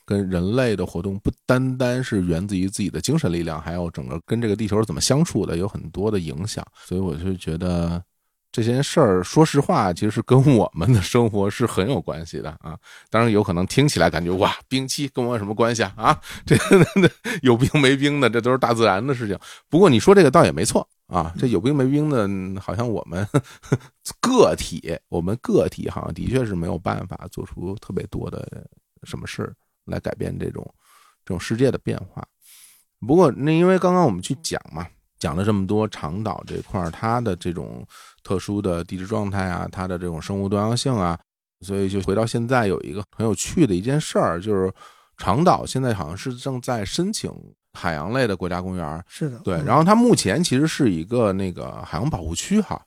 [0.06, 6.66] 跟人类的活动不单单是源自于自己的精神力量，还有整个跟这个地球是怎么相处的，有很多的影响。
[6.86, 8.02] 所以我就觉得
[8.50, 12.76] 这件事儿，说实话，其实是跟我们的生活是很有关系的啊。
[13.10, 15.92] 当然，有可能听起来感觉哇，冰期跟我有什么关系啊？
[15.96, 17.10] 啊， 这个
[17.42, 19.38] 有冰没冰的，这都是大自然的事情。
[19.68, 20.88] 不过你说这个倒也没错。
[21.12, 23.26] 啊，这有兵没兵的，好像我们
[24.18, 28.66] 个体，我们个体好像的确是没有办法做出特别多的
[29.02, 29.54] 什么事
[29.84, 30.64] 来改变这种
[31.22, 32.26] 这种世界的变化。
[33.06, 34.86] 不过，那因为刚刚我们去讲嘛，
[35.18, 37.86] 讲了这么多长岛这块儿它的这种
[38.22, 41.18] 特殊的地质状态啊，它的这种生物多样性啊，
[41.60, 44.72] 所以就回到现在有一个很有趣的一件事儿，就是
[45.18, 47.30] 长岛现在好像是正在申请。
[47.72, 52.80] 海洋类的国家公园是的，对，嗯然后它目前其实是一个那个海洋保护区哈，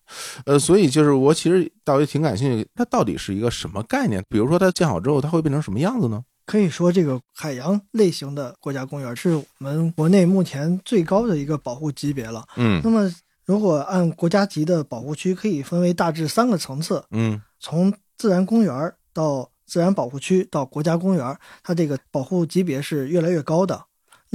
[0.46, 4.24] 呃，所以就是我其实倒也挺感兴趣，它到底是一个什么概念？
[4.30, 6.24] 比如说它建好之后，它会变成什么样子呢？
[6.46, 12.46] 可以说，这个海洋类型的国家公园是我们国内目前最高的一个保护级别了。
[12.56, 13.12] 嗯那么，
[13.46, 23.84] 如果按国家级的保护区，可以分为大致三个层次，嗯从自然公园到自然保护区到国家公园，它这个保护级别是越来越高的。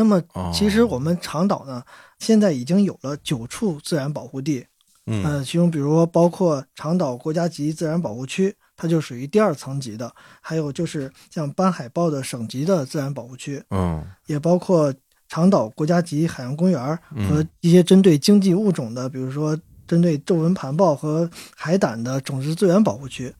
[0.00, 0.50] 那么，哦。
[0.54, 1.82] 其实我们长岛呢，
[2.18, 4.64] 现在已经有了九处自然保护地，
[5.04, 5.22] 嗯。
[5.22, 10.08] 呃，其中比如说包括长岛国家级自然保护区，它就属于第二层级的；
[10.40, 14.02] 还有就是像斑海豹的省级的自然保护区，嗯。
[14.24, 14.90] 也包括
[15.28, 17.28] 长岛国家级海洋公园嗯。
[17.28, 19.54] 和一些针对经济物种的，比如说
[19.86, 23.34] 针对皱纹盘豹和海胆的种质资源保护区。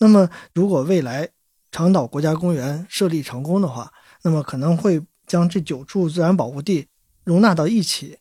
[0.00, 1.28] 那么，如果未来
[1.70, 3.92] 长岛国家公园设立成功的话，
[4.22, 5.00] 那么可能会
[5.30, 6.84] 将这九处自然保护地
[7.22, 8.18] 容纳到一起，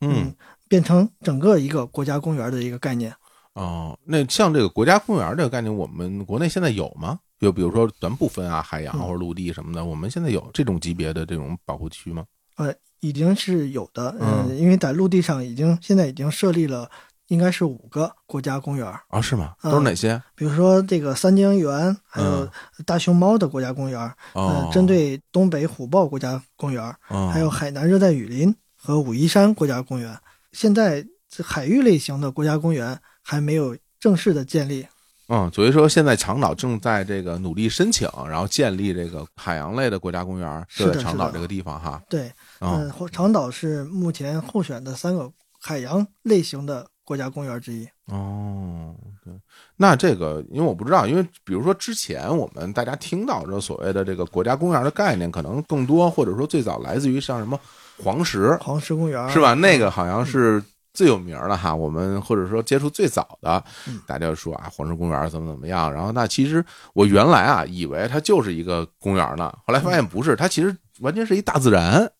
[0.00, 0.34] 嗯
[0.66, 3.14] 变成整个一个国家公园的一个概念。
[3.52, 7.20] 哦，那像这个国家公园这个概念，我们国内现在有吗？
[7.38, 12.24] 就比如说咱不分啊，海洋嗯或者陆地什么的，我们现在有这种级别的这种保护区吗？
[12.56, 16.90] 呃，已经是有的，呃，嗯因为在陆地上已经现在已经设立了，
[17.28, 19.54] 应该是五个国家公园，啊，是吗？
[19.62, 20.20] 嗯都是哪些？
[20.34, 22.50] 比如说这个三江源，还有嗯
[22.84, 24.00] 大熊猫的国家公园，
[24.34, 30.18] 嗯呃，，针对东北虎豹国家公园，哦还有海南热带雨林和武夷山国家公园。
[30.52, 34.86] 现在这海域类型的国家公园还没有正式的建立。
[35.30, 42.00] 嗯，所以说现在长岛正在这个努力申请，然后建立这个海洋类的国家公园，是的长岛这个地方哈。
[42.08, 42.28] 对，
[42.60, 47.88] 啊、嗯、长岛是目前候选的三个海洋类型的国家公园之一。
[48.08, 48.94] 哦，
[49.24, 49.32] 对，
[49.76, 57.58] 那这个因为我不知道，因为比如说之前我们大家听到这所谓的这个国家公园的概念，可能更多或者说最早来自于像什么
[58.04, 59.54] 黄石，黄石公园是吧？
[59.54, 61.74] 那个好像是最有名的哈。
[61.74, 65.90] 我们或者说接触最早的嗯，大家说啊，黄石公园怎么怎么样。
[65.90, 72.10] 然后那其实我原来啊以为它就是一个公园呢，后来发现不是，它其实完全是一大自然。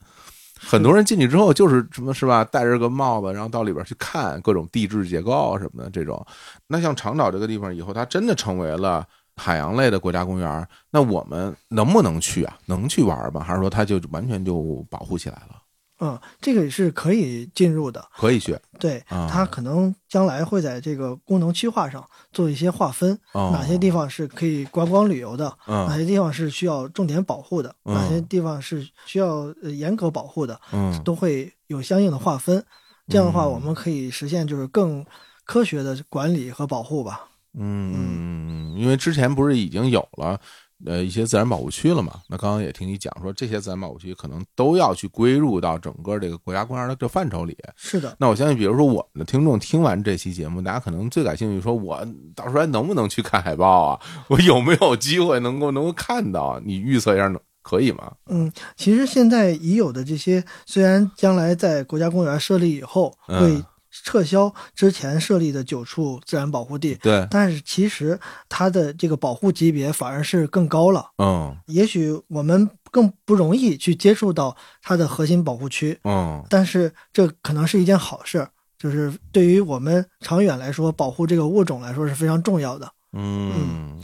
[0.69, 6.23] 很多人进去之后就是什么是吧，戴着个帽子，然后到里边去看各种地质结构什么的这种。
[6.67, 9.03] 那像长岛这个地方以后，它真的成为了
[9.35, 12.59] 海洋类的国家公园，那我们能不能去啊？
[12.67, 13.41] 能去玩吗？
[13.43, 15.58] 还是说它就完全就保护起来了？
[16.01, 18.05] 嗯，这个也是可以进入的。
[18.17, 32.65] 可以去对，啊它可能将来会在这个功能区划上做一些划分，哦哪些地方是可以观光旅游的，哪嗯些地方是需要重点保护的，嗯哪些地方是需要呃严格保护的，嗯都会有相应的划分。
[33.09, 35.05] 这样的话，嗯我们可以实现就是更
[35.45, 37.25] 科学的管理和保护吧。
[37.59, 40.39] 嗯，因为之前不是已经有了
[40.87, 42.21] 呃一些自然保护区了嘛？
[42.29, 47.57] 那刚刚也听你讲说，这些自然保护区可能都要去归入到整个这个国家公园的这范畴里。
[47.77, 51.99] 是的，那我相信，比如说我们的听众听完这期节目，大家可能最感兴趣，说我
[52.35, 54.01] 到时候还能不能去看海豹啊？
[54.29, 56.61] 我有没有机会能够能够看到？
[56.65, 58.13] 你预测一下，能可以吗？
[58.27, 63.65] 嗯，其实现在已有的这些，虽然将来在国家公园设立以后嗯会
[64.05, 68.19] 撤销之前设立的九处自然保护地，对，但是其实
[68.49, 71.11] 它的这个保护级别反而是更高了。
[71.19, 82.91] 嗯也许我们更不容易去接触到它的核心保护区，嗯但是这可能是一件好事儿，就是对于我们长远来说，保护这个物种来说是非常重要的。
[83.13, 84.01] 嗯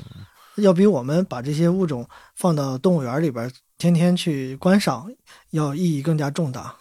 [0.57, 5.11] 要比我们把这些物种放到动物园里边，天天去观赏，
[5.51, 6.77] 要意义更加重大。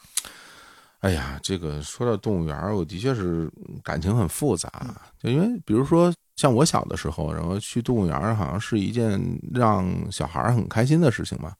[1.04, 3.51] 哎呀，这个说到动物园儿，我的确是
[3.84, 4.72] 感情很复杂，
[5.22, 9.22] 就因为比如说像我小的时候，然后去动物园儿，好像是一件
[9.54, 11.51] 让小孩儿很开心的事情嘛。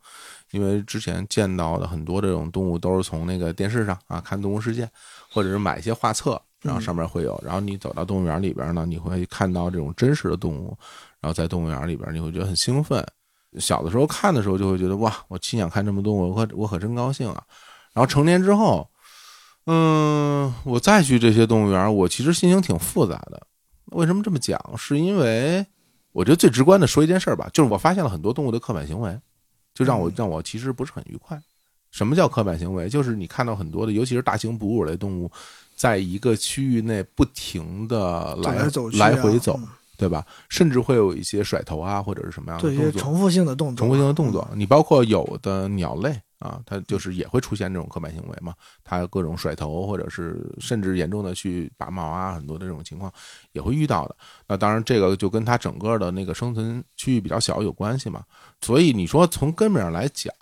[0.52, 4.86] 因为之前见到的很多这种动物都是从那个电视上啊看《动物世界》，
[5.30, 10.78] 或者是买一些画册，然后上面会有，然后你走到动物园里边呢，你会看到这种真实的动物，
[11.20, 13.06] 然后在动物园里边你会觉得很兴奋。
[13.60, 17.44] 小的时候看的时候就会觉得哇，我亲眼看这么动物，我可我可真高兴啊。
[17.92, 18.90] 然后成年之后，
[19.66, 23.48] 嗯，我再去这些动物园，我其实心情挺复杂的。
[23.92, 24.60] 为什么这么讲？
[24.78, 25.66] 是因为
[26.12, 29.18] 我觉得最直观的说一件事儿吧，就是我发现了很多动物的刻板行为，
[29.74, 31.42] 就让我嗯让我其实不是很愉快。
[31.92, 32.90] 什么叫刻板行为？
[32.90, 35.32] 就是你看到很多的，尤其是大型哺乳类动物，
[35.76, 40.26] 在一个区域内不停的来来走啊来回走，嗯对吧？
[40.50, 42.92] 甚至会有一些甩头啊，或者是什么样的动作。
[42.92, 53.12] 些重复性的动作，重复性的动作，你包括有的鸟类啊，它就是也会出现这种刻板行为嘛，它各种甩头，或者是甚至严重的去拔毛啊，很多的这种情况
[53.54, 54.16] 也会遇到的。
[54.48, 58.24] 那当然，这个就跟它整个的那个生存区域比较小有关系嘛。
[58.62, 60.34] 所以你说从根本上来讲，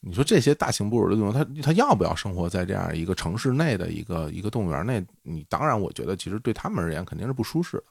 [0.00, 5.04] 你说这些大型哺乳类动物，它它要不要生活在这样一个城市内的一个一个动物园内？
[5.22, 7.84] 你当然，我觉得其实对他们而言肯定是不舒适的。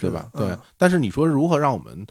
[0.00, 0.30] 对吧？
[0.32, 2.06] 对嗯，但是你说如何让我们，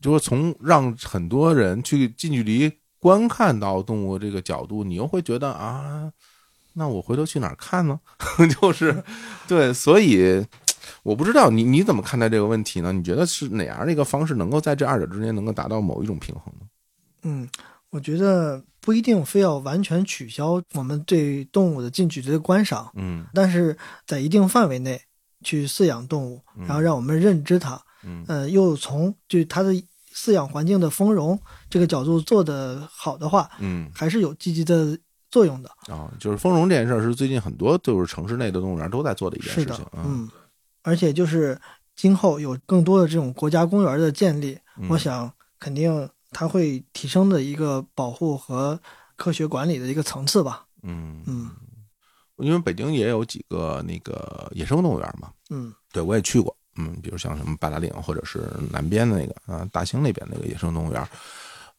[0.00, 6.12] 就是从让很多人去近距离观看到动物这个角度，你又会觉得啊，
[6.74, 7.98] 那我回头去哪儿看呢？
[8.60, 9.02] 就是
[9.48, 10.46] 对，所以
[11.02, 12.92] 我不知道你你怎么看待这个问题呢？
[12.92, 16.66] 你觉得是哪样的一个方式能够在这二者之间能够达到某一种平衡呢？
[17.22, 17.48] 嗯，
[17.90, 23.76] 我觉得不一定非要完全取消我们对动物的近距离的观赏，嗯但是
[24.06, 25.00] 在一定范围内
[25.42, 29.72] 去饲养动物，嗯然后让我们认知它，嗯呃，又从就它的
[30.20, 31.40] 饲养环境的丰容
[31.70, 34.98] 这个角度做得好的话，嗯还是有积极的
[35.30, 35.70] 作用的。
[35.86, 40.04] 啊，就是丰容这件事儿是最近很多就是城市内的动物园都在做的一件事情，啊。
[40.04, 40.28] 嗯，
[40.82, 41.58] 而且就是
[41.96, 48.78] 今后有更多的这种国家公园的建立，嗯我想肯定它会提升的一个保护和
[49.16, 50.66] 科学管理的一个层次吧。
[50.82, 51.50] 嗯嗯
[52.38, 61.08] 因为北京也有几个那个野生动物园嘛，嗯对我也去过，嗯，比如像什么八达岭或者是南边的那个啊，大兴那边那个野生动物园，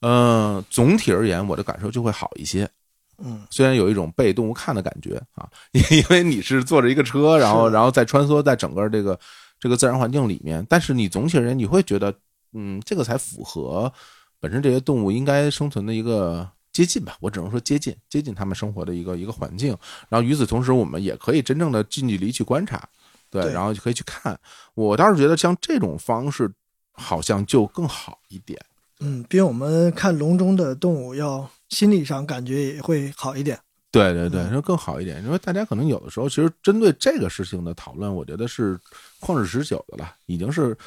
[0.02, 2.70] 呃，总体而言我的感受就会好一些，
[3.18, 3.42] 嗯。
[3.50, 9.20] 虽然有一种被动物看的感觉啊， 因为你是坐着一个车，然后然后再穿梭在整个这个
[9.60, 12.14] 这个自然环境里面，但是你总体而言你会觉得，
[12.54, 13.92] 嗯，这个才符合
[14.40, 19.78] 本身这些动物应该生存的一个接近吧，我只能说接近接近它们生活的一个一个环境。
[20.10, 22.88] 然后与此同时，我们也可以真正的近距离去观察，
[23.32, 24.40] 对，对然后就可以去看。
[24.76, 26.52] 我倒是觉得像这种方式
[26.92, 28.60] 好像就更好一点。
[29.00, 33.58] 嗯，比我们看笼中的动物要心理上感觉也会好一点。
[33.90, 35.24] 对对对，嗯说更好一点。
[35.24, 38.80] 因为大家可能有的时候，其实针对这个事情的讨论，我觉得是
[39.20, 40.78] 旷日持久的了，已经是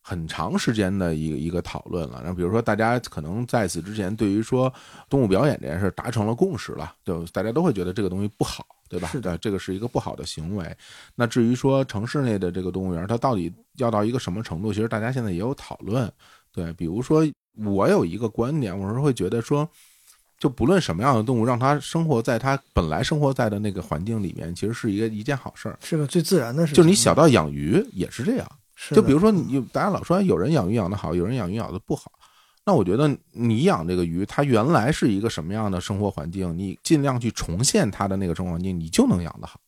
[0.00, 2.20] 很长时间的一个一个讨论了。
[2.20, 4.72] 然后比如说，大家可能在此之前对于说
[5.08, 9.08] 动物表演这件事达成了共识了，就大家都会觉得这个东西不好，对吧？
[9.08, 10.76] 是的，这个是一个不好的行为。
[11.14, 16.12] 那至于说城市内的这个动物园，它到底要到一个什么程度，其实大家现在也有讨论。
[16.52, 17.26] 对，比如说
[17.64, 19.68] 我有一个观点，我是会觉得说。
[20.38, 25.78] 就不论什么样的动物，让它生活在它本来生活在的那个环境里面，其实是一个一件好事儿。
[25.80, 26.82] 是个最自然的事情。
[26.82, 32.10] 就你小到养鱼也是这样，是，就比如说你大家老说有人养鱼养得好，有人养鱼养得不好。
[32.64, 39.58] 那我觉得你养这个鱼，它原来是一个什么样的生活环境，你尽量去重现它的那个生活环境，你就能养得好，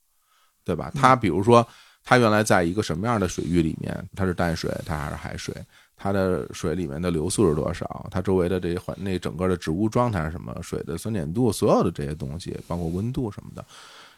[0.65, 0.93] 对吧？
[0.95, 1.67] 它比如说
[2.05, 5.55] 它原来在一个什么样的水域里面，它是淡水，它还是海水？
[5.97, 8.07] 它的水里面的流速是多少？
[8.11, 10.55] 它周围的这些环那整个的植物状态是什么？
[10.63, 13.65] 水的酸碱度，所有的这些东西，包括温度什么的，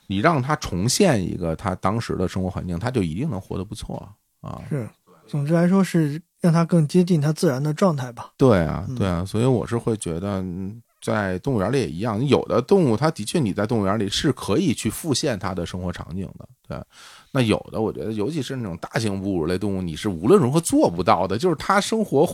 [0.07, 4.09] 你让它重现一个它当时的生活环境，它就一定能活得不错
[4.41, 4.63] 啊。
[4.69, 4.89] 是，
[5.27, 8.33] 总之来说是让它更接近它自然的状态吧。
[8.37, 16.85] 对啊，嗯对啊，所以我是会觉得，嗯在动物园里也一样，有的动物它的确你在动物园里是可以去复现它的生活场景的，对。
[17.37, 22.27] 那有的我觉得，尤其是那种大型哺乳类动物，你是无论如何做不到的，就是它生活，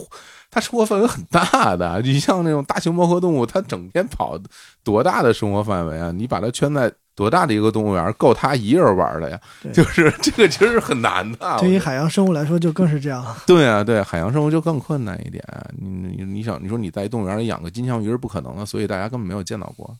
[0.49, 2.01] 它生活范围很大的。
[2.01, 4.39] 你像那种大型猫科动物，它整天跑
[4.81, 6.13] 多大的生活范围啊？
[6.13, 9.39] 你把它圈在多大的一个动物园，够它一人玩的呀？
[9.73, 11.57] 就是 这个其实是很难的。
[11.59, 13.23] 对于海洋生物来说，就更是这样。
[13.45, 15.43] 对啊，对，海洋生物就更困难一点。
[15.77, 19.95] 你你你想，你说你在动物园里养个金枪鱼是不可能的，所以大家根本没有见到过。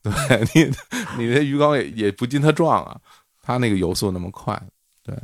[0.00, 0.12] 对
[0.54, 0.62] 你，
[1.18, 2.96] 你那鱼缸也也不禁它撞啊，
[3.48, 4.62] 它那个游速那么快，
[5.02, 5.16] 对。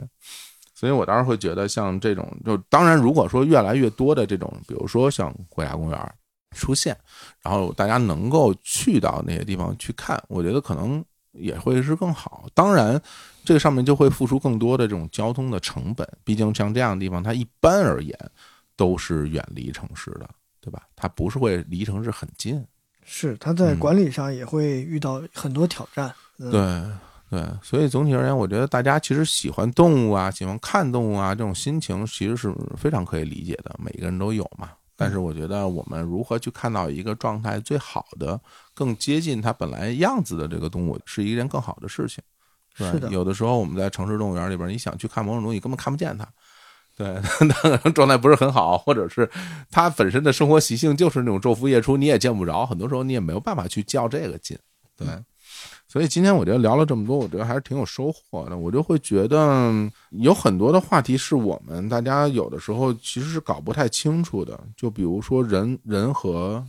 [0.74, 6.14] 所以我当时会觉得，像这种，就当然，如果说越来越多的这种，比如说像国家公园
[6.56, 6.96] 出现，
[7.42, 12.48] 然后大家能够去到那些地方去看，我觉得可能也会是更好。
[12.54, 13.00] 当然，
[13.44, 18.18] 这个上面就会付出更多的这种交通的成本，毕竟像这样的地方，它一般而言
[18.74, 20.28] 都是远离城市的，
[20.62, 20.82] 对吧？
[20.96, 22.64] 它不是会离城市很近。
[23.04, 26.12] 是，它在管理上也会遇到很多挑战。
[26.36, 26.50] 对
[27.34, 34.70] 对，所以总体而言，我觉得大家其实喜欢动物啊，喜欢看动物啊，这种心情其实是非常可以理解的，每个人都有嘛。
[34.94, 38.40] 但是我觉得我们如何去看到一个状态最好的、
[38.72, 42.22] 更接近它本来样子的这个动物，是一件更好的事情。
[42.78, 46.24] 对是的有的时候我们在城市动物园里边，你想去看某种东西，根本看不见它。
[46.96, 47.20] 对，
[47.90, 49.28] 状态不是很好，或者是
[49.68, 54.56] 它本身的生活习性就是那种昼伏夜出，你也见不着，很多时候你也没有办法去较这个劲。
[54.96, 55.08] 对，
[55.94, 58.58] 所以今天我觉得聊了这么多，我觉得还是挺有收获的。
[58.58, 59.72] 我就会觉得
[60.10, 66.60] 有很多的话题是我们大家有的时候其实是搞不太清楚的，就比如说人人和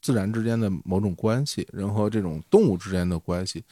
[0.00, 3.64] 自然之间的某种关系，人和这种动物之间的关系，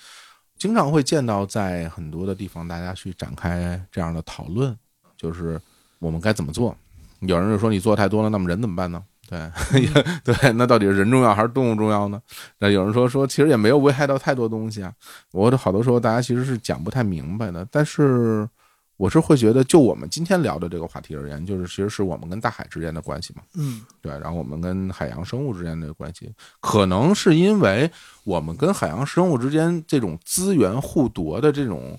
[0.58, 4.76] 经常会见到在很多的地方大家去展开这样的讨论，
[5.16, 5.60] 就是
[6.00, 6.76] 我们该怎么做。
[7.20, 9.00] 有人就说你做太多了，那么人怎么办呢？
[9.28, 9.50] 对，
[10.22, 12.22] 对，那到底是人重要还是动物重要呢？
[12.58, 14.92] 那有人说说，其实也没有危害到太多东西啊。
[15.32, 18.48] 我的好多时候大家其实是讲不太明白的，但是
[18.96, 23.42] 我是会觉得，就我们今天聊的这个话题而言，就是其实是我们跟大海之间的关系嘛。
[23.54, 27.90] 嗯，对，然后我们跟海洋生物之间的关系，可能是因为
[28.24, 31.98] 我们跟海洋生物之间这种资源互夺的这种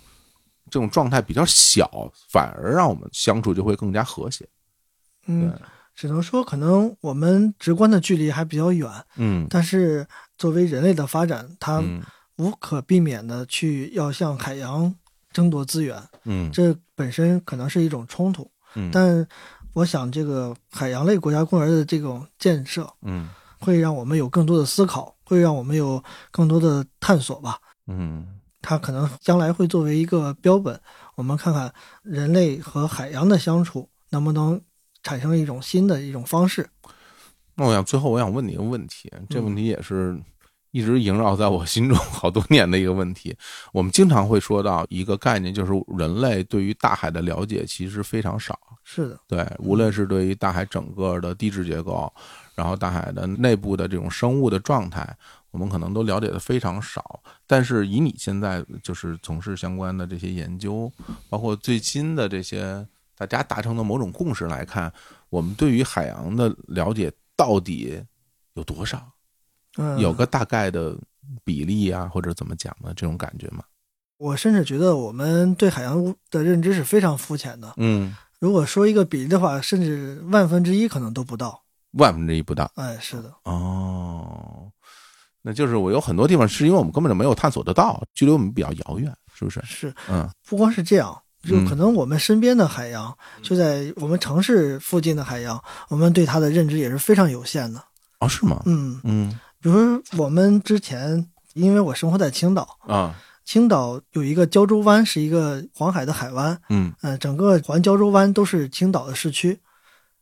[0.71, 4.47] 这种状态比较小，反而让我们相处就会更加和谐。
[5.27, 5.53] 嗯，
[5.97, 12.03] 只能说可能我们直观的距离还比较远，嗯但是作为人类的发展，它嗯
[12.37, 14.93] 无可避免的去要向海洋
[15.33, 18.49] 争夺资源，嗯这本身可能是一种冲突。
[18.75, 19.27] 嗯但
[19.73, 23.27] 我想，这个海洋类国家公园的这种建设，嗯
[23.59, 27.57] 会让我们有更多的思考，会让我们有更多的探索吧。
[27.87, 30.79] 嗯它可能将来会作为一个标本，
[31.15, 31.73] 我们看看
[32.03, 34.61] 人类和海洋的相处能不能
[35.07, 36.67] 产生一种新的一种方式。
[37.55, 40.19] 那我想最后我想问你一个问题，这问题也是
[40.71, 43.33] 一直萦绕在我心中 好多年的一个问题。
[43.71, 48.59] 我们经常会说到一个概念，就是人类对于大海的了解其实非常少。
[48.83, 52.11] 是的，对，无论是对于大海整个的地质结构，
[52.53, 55.17] 然后大海的内部的这种生物的状态，
[55.51, 57.19] 我们可能都了解的非常少。
[57.47, 60.91] 但是以你现在就是从事相关的这些研究，
[61.27, 62.85] 包括最新的这些
[63.17, 64.93] 大家达成的某种共识来看，
[65.29, 68.01] 我们对于海洋的了解到底
[68.53, 69.01] 有多少？
[69.77, 70.97] 嗯，有个大概的
[71.43, 72.93] 比例啊，或者怎么讲呢？
[72.95, 73.63] 这种感觉吗？
[74.17, 77.73] 我甚至觉得我们对海洋的认知是非常肤浅的。
[77.77, 81.63] 嗯，如果说一个比例的话，甚至万分之一可能都不到。
[81.91, 82.71] 万分之一不到。
[82.75, 84.71] 哎，是的，哦，
[85.43, 89.61] 那就是我有很多地方是因为我们根本就没有探索得到，距离我们比较遥远，是不是？
[89.63, 97.81] 是嗯不光是这样，就嗯可能我们身边的海洋，就在我们城市附近的海洋，我们对它的认知也是非常有限的。
[98.19, 98.61] 哦，是吗？
[98.65, 109.57] 嗯，嗯比如说我们之前，因为我生活在青岛，啊青岛有一个胶州湾，是一个黄海的海湾，嗯呃，整个环胶州湾都是青岛的市区。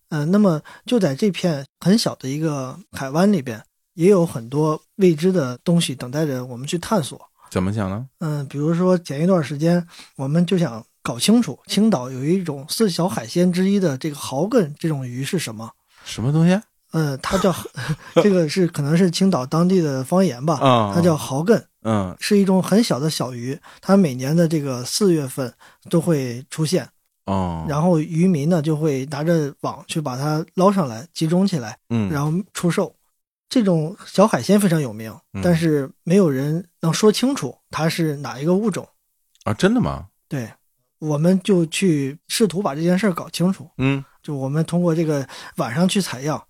[0.09, 3.59] 呃，那么就在这片很小的一个海湾里边，
[3.95, 7.19] 也有很多未知的东西等待着我们去探索。
[7.49, 8.07] 怎么讲呢？
[8.19, 15.69] 嗯、比如说前一段时间，我们就想搞清楚青岛有一种四小海鲜之一的这个蚝艮这种鱼是什么。
[16.03, 16.59] 什么东西？
[16.93, 17.53] 呃，它叫
[18.23, 25.53] 这个是可能是青岛当地的方言吧， 啊它叫蚝艮，嗯是一种很小的小鱼，它每年的这个四月份
[25.91, 26.89] 都会出现。
[27.25, 32.95] 哦，然后渔民呢就会拿着网去把它捞上来，集中起来，嗯然后出售。
[33.47, 38.87] 这种小海鲜非常有名嗯，但是没有人能说清楚它是哪一个物种。
[39.43, 40.07] 啊，真的吗？
[40.27, 40.51] 对，
[40.99, 43.69] 我们就去试图把这件事儿搞清楚。
[43.77, 45.27] 嗯就我们通过这个
[45.57, 46.43] 晚上去采样，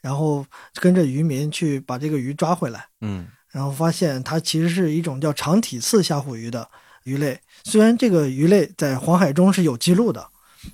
[0.00, 6.68] 然后跟着渔民去把这个鱼抓回来，嗯然后发现它其实是一种叫长体刺虾虎鱼的
[7.04, 7.40] 鱼类。
[7.64, 10.24] 虽然这个鱼类在黄海中是有记录的，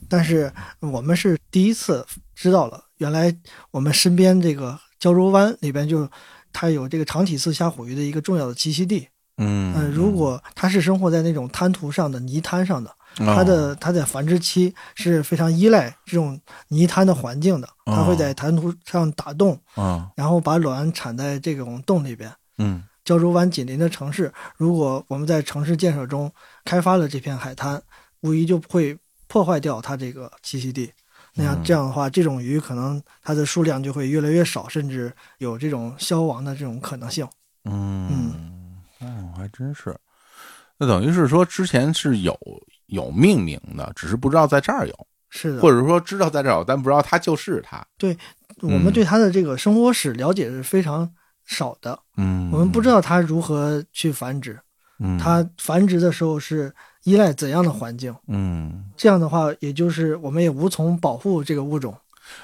[0.08, 2.04] 但是我们是第一次
[2.34, 3.34] 知道了，原来
[3.70, 6.10] 我们身边这个胶州湾里边就
[6.52, 9.08] 它有这个长体刺虾虎鱼的一个重要的栖息地。
[9.38, 22.32] 嗯嗯、如果它是生活在那种滩涂上的泥滩上的，它的它在繁殖期是非常依赖这种泥滩的环境的，它会在滩涂上打洞，啊然后把卵产在这种洞里边。
[22.58, 26.30] 嗯胶州湾紧邻的城市，如果我们在城市建设中
[26.64, 27.82] 开发了这片海滩，
[28.20, 28.96] 无疑就会
[29.26, 30.92] 破坏掉它这个栖息地。
[31.34, 37.26] 那样嗯这样的话，这种鱼可能它的数量就会越来越少，甚至有这种消亡的这种可能性。
[37.64, 38.32] 嗯
[39.00, 39.96] 哦，还真是。
[40.78, 42.38] 那等于是说，之前是有
[42.92, 47.84] 有命名的，只是不知道在这儿有，是的，或者说知道在这儿有，但不知道它就是它。
[47.96, 48.16] 对
[48.60, 51.10] 我们对它的这个生活史了解是非常
[51.44, 54.60] 少的，嗯，我们不知道它如何去繁殖，
[54.98, 55.18] 嗯。
[55.18, 56.72] 它繁殖的时候是
[57.04, 58.14] 依赖怎样的环境。
[58.28, 61.96] 嗯，这样的话，也就是我们也无从保护这个物种。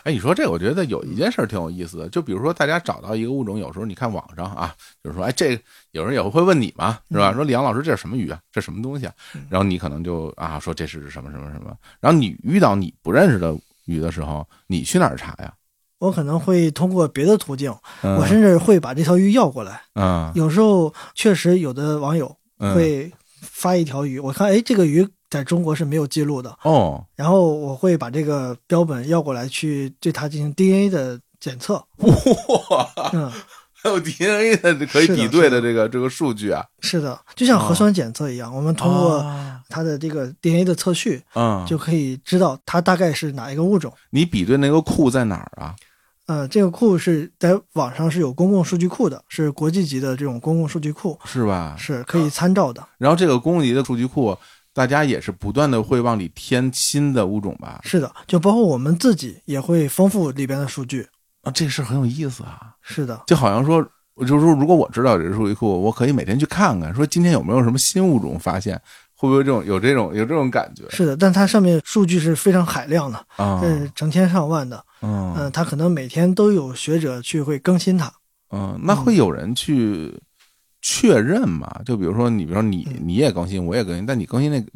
[0.05, 5.63] 哎，你说这，我觉得有一件事挺有意思的，就比如说大家找到一个物种，有时候你看网上啊，就是说，哎，这个
[5.93, 7.31] 有人也会问你嘛，是吧？
[7.33, 8.39] 嗯说李阳老师，这是什么鱼啊？
[8.53, 9.47] 这什么东西啊嗯？
[9.51, 15.53] 然后你可能就啊说这是什么什么什么，然后你遇到你不认识的鱼的时候，你去哪儿查呀？
[15.99, 19.83] 我可能会通过别的途径，嗯我甚至会把这条鱼要过来。
[19.95, 31.75] 嗯有时候确实有的网友嗯会发一条鱼，我看哎这个鱼在中国是没有记录的，哦然后我会把这个标本要过来去对它进行 DNA 的检测。
[31.99, 33.31] 哇，嗯，
[33.75, 43.93] 还有 DNA 的可以比对的的这个这个数据啊，是的，就像核酸检测一样，我们通过啊它的这个 DNA 的测序，嗯，就可以知道它大概是哪一个物种。
[44.11, 45.75] 你比对那个库在哪儿啊？
[46.27, 51.75] 呃，这个库是在网上是有公共数据库的，是国际级的这种公共数据库，是吧？
[51.79, 52.87] 是可以参照的。
[52.99, 54.37] 然后这个公共级的数据库，
[54.79, 57.81] 大家也是不断的会往里添新的物种吧？
[57.83, 61.05] 是的，就包括我们自己也会丰富里边的数据。
[61.43, 62.61] 啊，这事儿很有意思啊！
[62.81, 68.81] 是的，就好像说，我就是说，如果我知道这个数据库，我可以每天去看看，说今天有没有什么新物种发现，
[69.17, 73.61] 会不会这种有这种有这种感觉是的，但它上面数据是非常海量的，啊？
[73.61, 74.85] 是成千上万的。
[75.03, 78.13] 嗯嗯、它可能每天都有学者去会更新它。
[78.53, 80.17] 嗯，那会有人去
[80.81, 81.81] 确认嘛？
[81.85, 84.69] 就比如说你，比如说你嗯你也更新，我也更新，但你更新那个，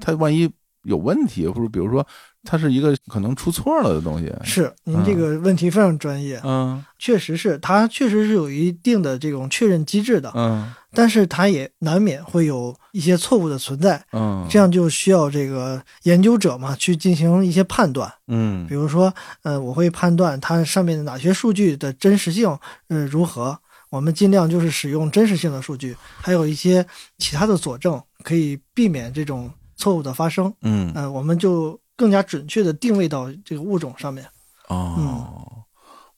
[0.00, 0.48] 它万一
[0.84, 2.06] 有问题，或者比如说
[2.44, 14.02] 它是一个可能出错了的东西，是，您这个问题非常专业，嗯确实是它确实是有一定的这种确认机制的，嗯但是它也难免会有一些错误的存在。
[14.12, 19.12] 嗯，这样就需要这个研究者嘛去进行一些判断，嗯比如说，
[19.42, 22.56] 呃，我会判断它上面的哪些数据的真实性，
[22.88, 23.58] 呃，如何。
[23.90, 26.86] 我们尽量就是使用真实性的数据，还有一些
[27.18, 30.52] 其他的佐证，可以避免这种错误的发生。
[30.62, 34.26] 嗯呃，我们就更加准确的定位到这个物种上面。
[34.68, 35.44] 哦。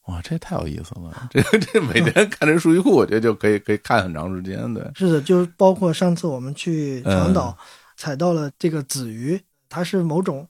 [0.07, 1.29] 哇，这太有意思了！
[1.29, 4.83] 这个这每天看这数据库，我觉得就可以可以看很长时间对。
[4.95, 7.63] 是的，就包括上次我们去长岛嗯
[7.95, 9.39] 采到了这个子鱼，
[9.69, 10.45] 它是某种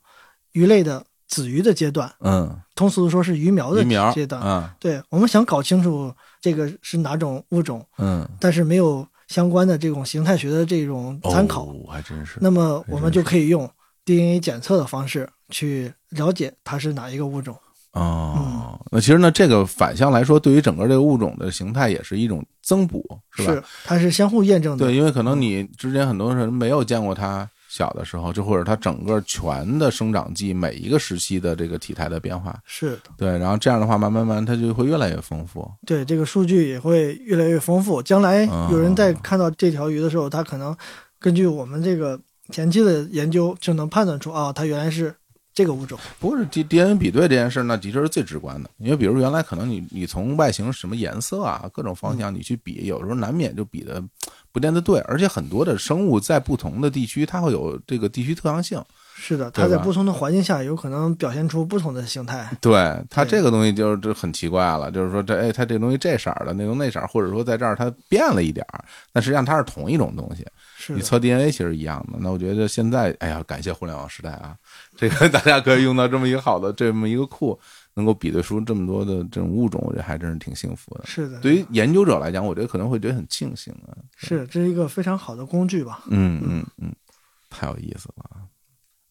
[0.54, 3.84] 鱼类的子鱼的阶段，嗯，通俗的说是鱼苗的
[4.14, 4.42] 阶段。
[4.42, 6.12] 嗯对我们想搞清楚
[6.42, 12.40] 这个是哪种物种，嗯，但是没有相关的这种形态学的这种参考，哦还真是。
[12.42, 13.70] 那么我们就可以用
[14.04, 17.56] DNA 检测的方式去了解它是哪一个物种。
[17.94, 23.54] 哦，那其实呢，这个反向来说，对于整个这个物种的形态也是一种增补，是吧？
[23.54, 24.86] 是，它是相互验证的。
[24.86, 35.66] 对，因为可能你之前很多人没有见过它小的时候，就或者它整个全的生长季每一个时期的这个体态的变化，是的，对，然后这样的话，慢慢慢它就会越来越丰富。
[35.86, 38.04] 对，这个数据也会越来越丰富。
[38.04, 40.76] 将来哦有人在看到这条鱼的时候，他可能
[41.18, 42.20] 根据我们这个
[42.50, 45.16] 前期的研究，就能判断出啊，它原来是
[45.62, 46.00] 这个物种。
[46.20, 54.04] 不过是 D D N 比对这件事那，的确是最直观的，因为比如原来可能你你从外形什么颜色啊各种方向你去比，有时候难免就比的
[54.52, 58.84] 不见得对，而且很多的生物在不同的地区，它会有这个地区特长性。
[59.24, 62.50] 是的，它在不同的环境下，有可能表现出不同的形态。
[62.60, 62.74] 对
[63.08, 68.84] 它这个东西就是这很奇怪了，就是说这哎它这东西这色儿的，那种那色儿，或者说在这儿它变了一点儿，
[69.14, 70.44] 但实际上它是同一种东西。
[70.76, 72.18] 是，你测 DNA 其实一样的。
[72.20, 74.56] 那我觉得现在，哎呀，感谢互联网时代啊，
[74.98, 77.60] 这个 大家可以用到这么一个好的这么一个库，
[77.94, 81.06] 能够比对出这么多的这种物种，我觉得还真是挺幸福的。
[81.06, 83.94] 是的，对于研究者来讲，我觉得可能会觉得很庆幸啊。
[84.18, 86.04] 是这是一个非常好的工具吧？
[86.10, 86.92] 嗯嗯嗯，
[87.52, 88.42] 太有意思了啊。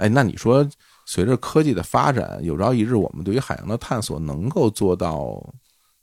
[0.01, 0.67] 哎，那你说，
[1.05, 5.39] 随着科技的发展，有朝一日我们对于海洋的探索能够做到，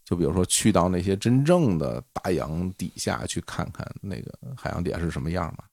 [0.06, 5.64] 就比如说去到那些真正的大洋底下去看看那个海洋底下是什么样吗？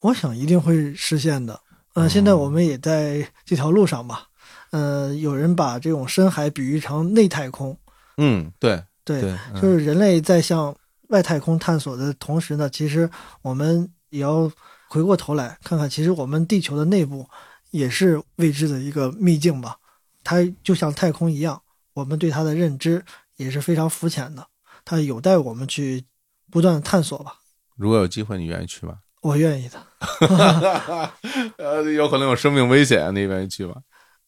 [0.00, 1.58] 我想一定会实现的。
[1.94, 4.26] 嗯、现在我们也在这条路上吧。
[4.70, 7.76] 呃，有人把这种深海比喻成内太空，
[8.18, 10.74] 嗯，对对，对，嗯就是人类在向
[11.08, 13.08] 外太空探索的同时呢，其实
[13.42, 14.50] 我们也要
[14.88, 17.26] 回过头来看看，其实我们地球的内部
[17.70, 19.76] 也是未知的一个秘境吧。
[20.24, 21.62] 它就像太空一样，
[21.94, 23.04] 我们对它的认知
[23.36, 24.46] 也是非常肤浅的，
[24.84, 26.04] 它有待我们去
[26.50, 27.34] 不断地探索吧。
[27.76, 28.98] 如果有机会，你愿意去吗？
[29.22, 29.80] 我愿意的。
[31.58, 33.74] 呃，有可能有生命危险，你愿意去吗？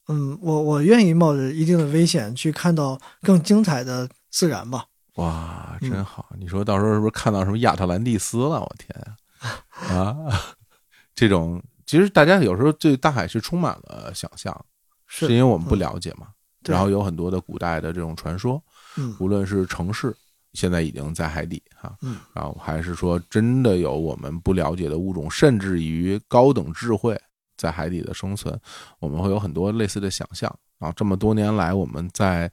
[0.08, 4.86] 嗯，我我愿意冒着一定的危险去看到更精彩的自然吧。
[5.16, 6.30] 哇，嗯真好！
[6.38, 8.60] 你说到时候是不是看到什么亚特兰蒂斯了？
[8.60, 8.88] 我天
[9.38, 9.94] 啊！
[9.94, 10.16] 啊，
[11.14, 14.54] 这种其实大家有时候对大海是充满了想象，
[15.08, 16.28] 是是因为我们不了解嘛。
[16.62, 18.62] 对然后有很多的古代的这种传说，
[18.96, 20.14] 嗯无论是城市，
[20.52, 27.20] 现在已经在海底哈，嗯然后还是说真的有我们不了解的物种，甚至于高等智慧
[27.56, 28.56] 在海底的生存，
[29.00, 30.48] 我们会有很多类似的想象。
[30.78, 32.48] 然后这么多年来，我们在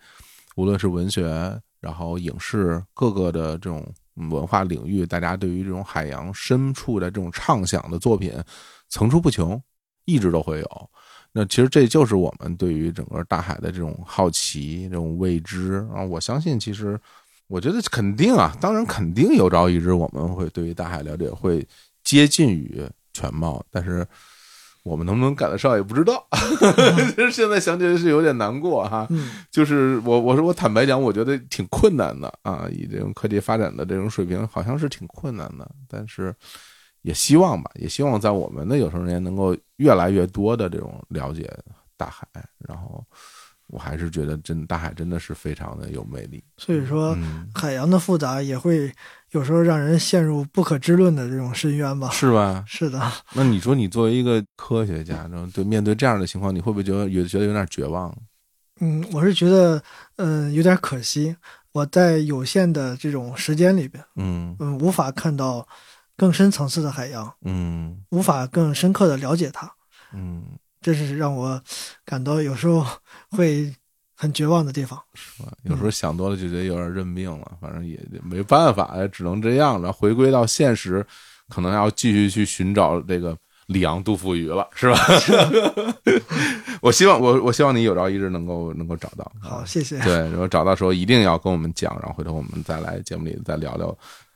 [0.56, 3.94] 无论是文学，然后影视各个的这种嗯
[4.30, 8.34] 文化领域，大家对于这种海洋深处的这种畅想的作品
[8.90, 9.62] 层出不穷，
[10.06, 10.90] 一直都会有。
[11.32, 16.04] 那其实这就是我们对于整个大海的这种好奇、这种未知啊。
[16.04, 17.00] 我相信，其实
[17.48, 21.66] 我觉得肯定啊，当然肯定有朝一日我们会对于大海了解会
[22.04, 22.82] 接近于
[23.14, 24.08] 全貌，但是
[24.88, 26.26] 我们能不能赶得上也不知道。
[27.32, 29.06] 现在想起来是有点难过哈。
[29.10, 36.34] 嗯，就是我我说我坦白讲，我觉得挺困难的啊，以这种科技发展的这种水平，好像是挺困难的，但是
[37.02, 41.52] 也希望吧，也希望在我们的有生之年能够越来越多的这种了解
[41.96, 42.28] 大海，
[42.60, 43.04] 然后
[43.68, 46.44] 我还是觉得真大海真的是非常的有魅力。
[46.58, 48.92] 所以说嗯，海洋的复杂也会
[49.32, 52.10] 有时候让人陷入不可知论的这种深渊吧。
[52.12, 52.64] 是吧？
[52.68, 58.16] 是的，那你说你作为一个科学家，然后对面对这样的情况，你会不会觉得有觉得有点绝望？
[58.80, 59.82] 嗯，我是觉得，
[60.18, 61.36] 嗯、有点可惜，
[61.72, 65.68] 我在有限的这种时间里边，嗯嗯，无法看到
[66.16, 69.72] 更深层次的海洋，嗯无法更深刻的了解它，
[70.14, 70.44] 嗯，
[70.80, 71.60] 这是让我
[72.06, 72.86] 感到有时候
[73.36, 73.74] 会
[74.16, 75.00] 很绝望的地方。
[75.14, 75.52] 是吧？
[75.64, 79.92] 有时候想多了就觉得有点认命了，反正也没办法，只能这样了。
[79.92, 81.06] 回归到现实，
[81.50, 83.38] 可能要继续去寻找这个
[83.68, 84.98] 里昂杜甫鱼了，是吧？
[86.82, 89.24] 我希望我我希望你有朝一日能够能够找到。
[89.42, 90.00] 啊好，谢谢。
[90.02, 93.90] 对，如果找到时候一定要跟我们讲，然后回头我们再来节目里再聊聊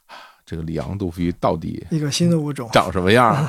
[0.07, 0.15] 啊
[0.45, 3.47] 这个里昂杜甫鱼到底一个新的物种，长什么样儿。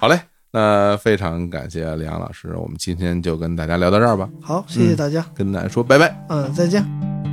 [0.00, 0.20] 好嘞，
[0.52, 6.26] 那非常感谢李阳老师，我们今天就跟大家聊到这儿吧，好，谢谢大家，跟大家说拜拜。
[6.28, 7.29] 嗯，再见。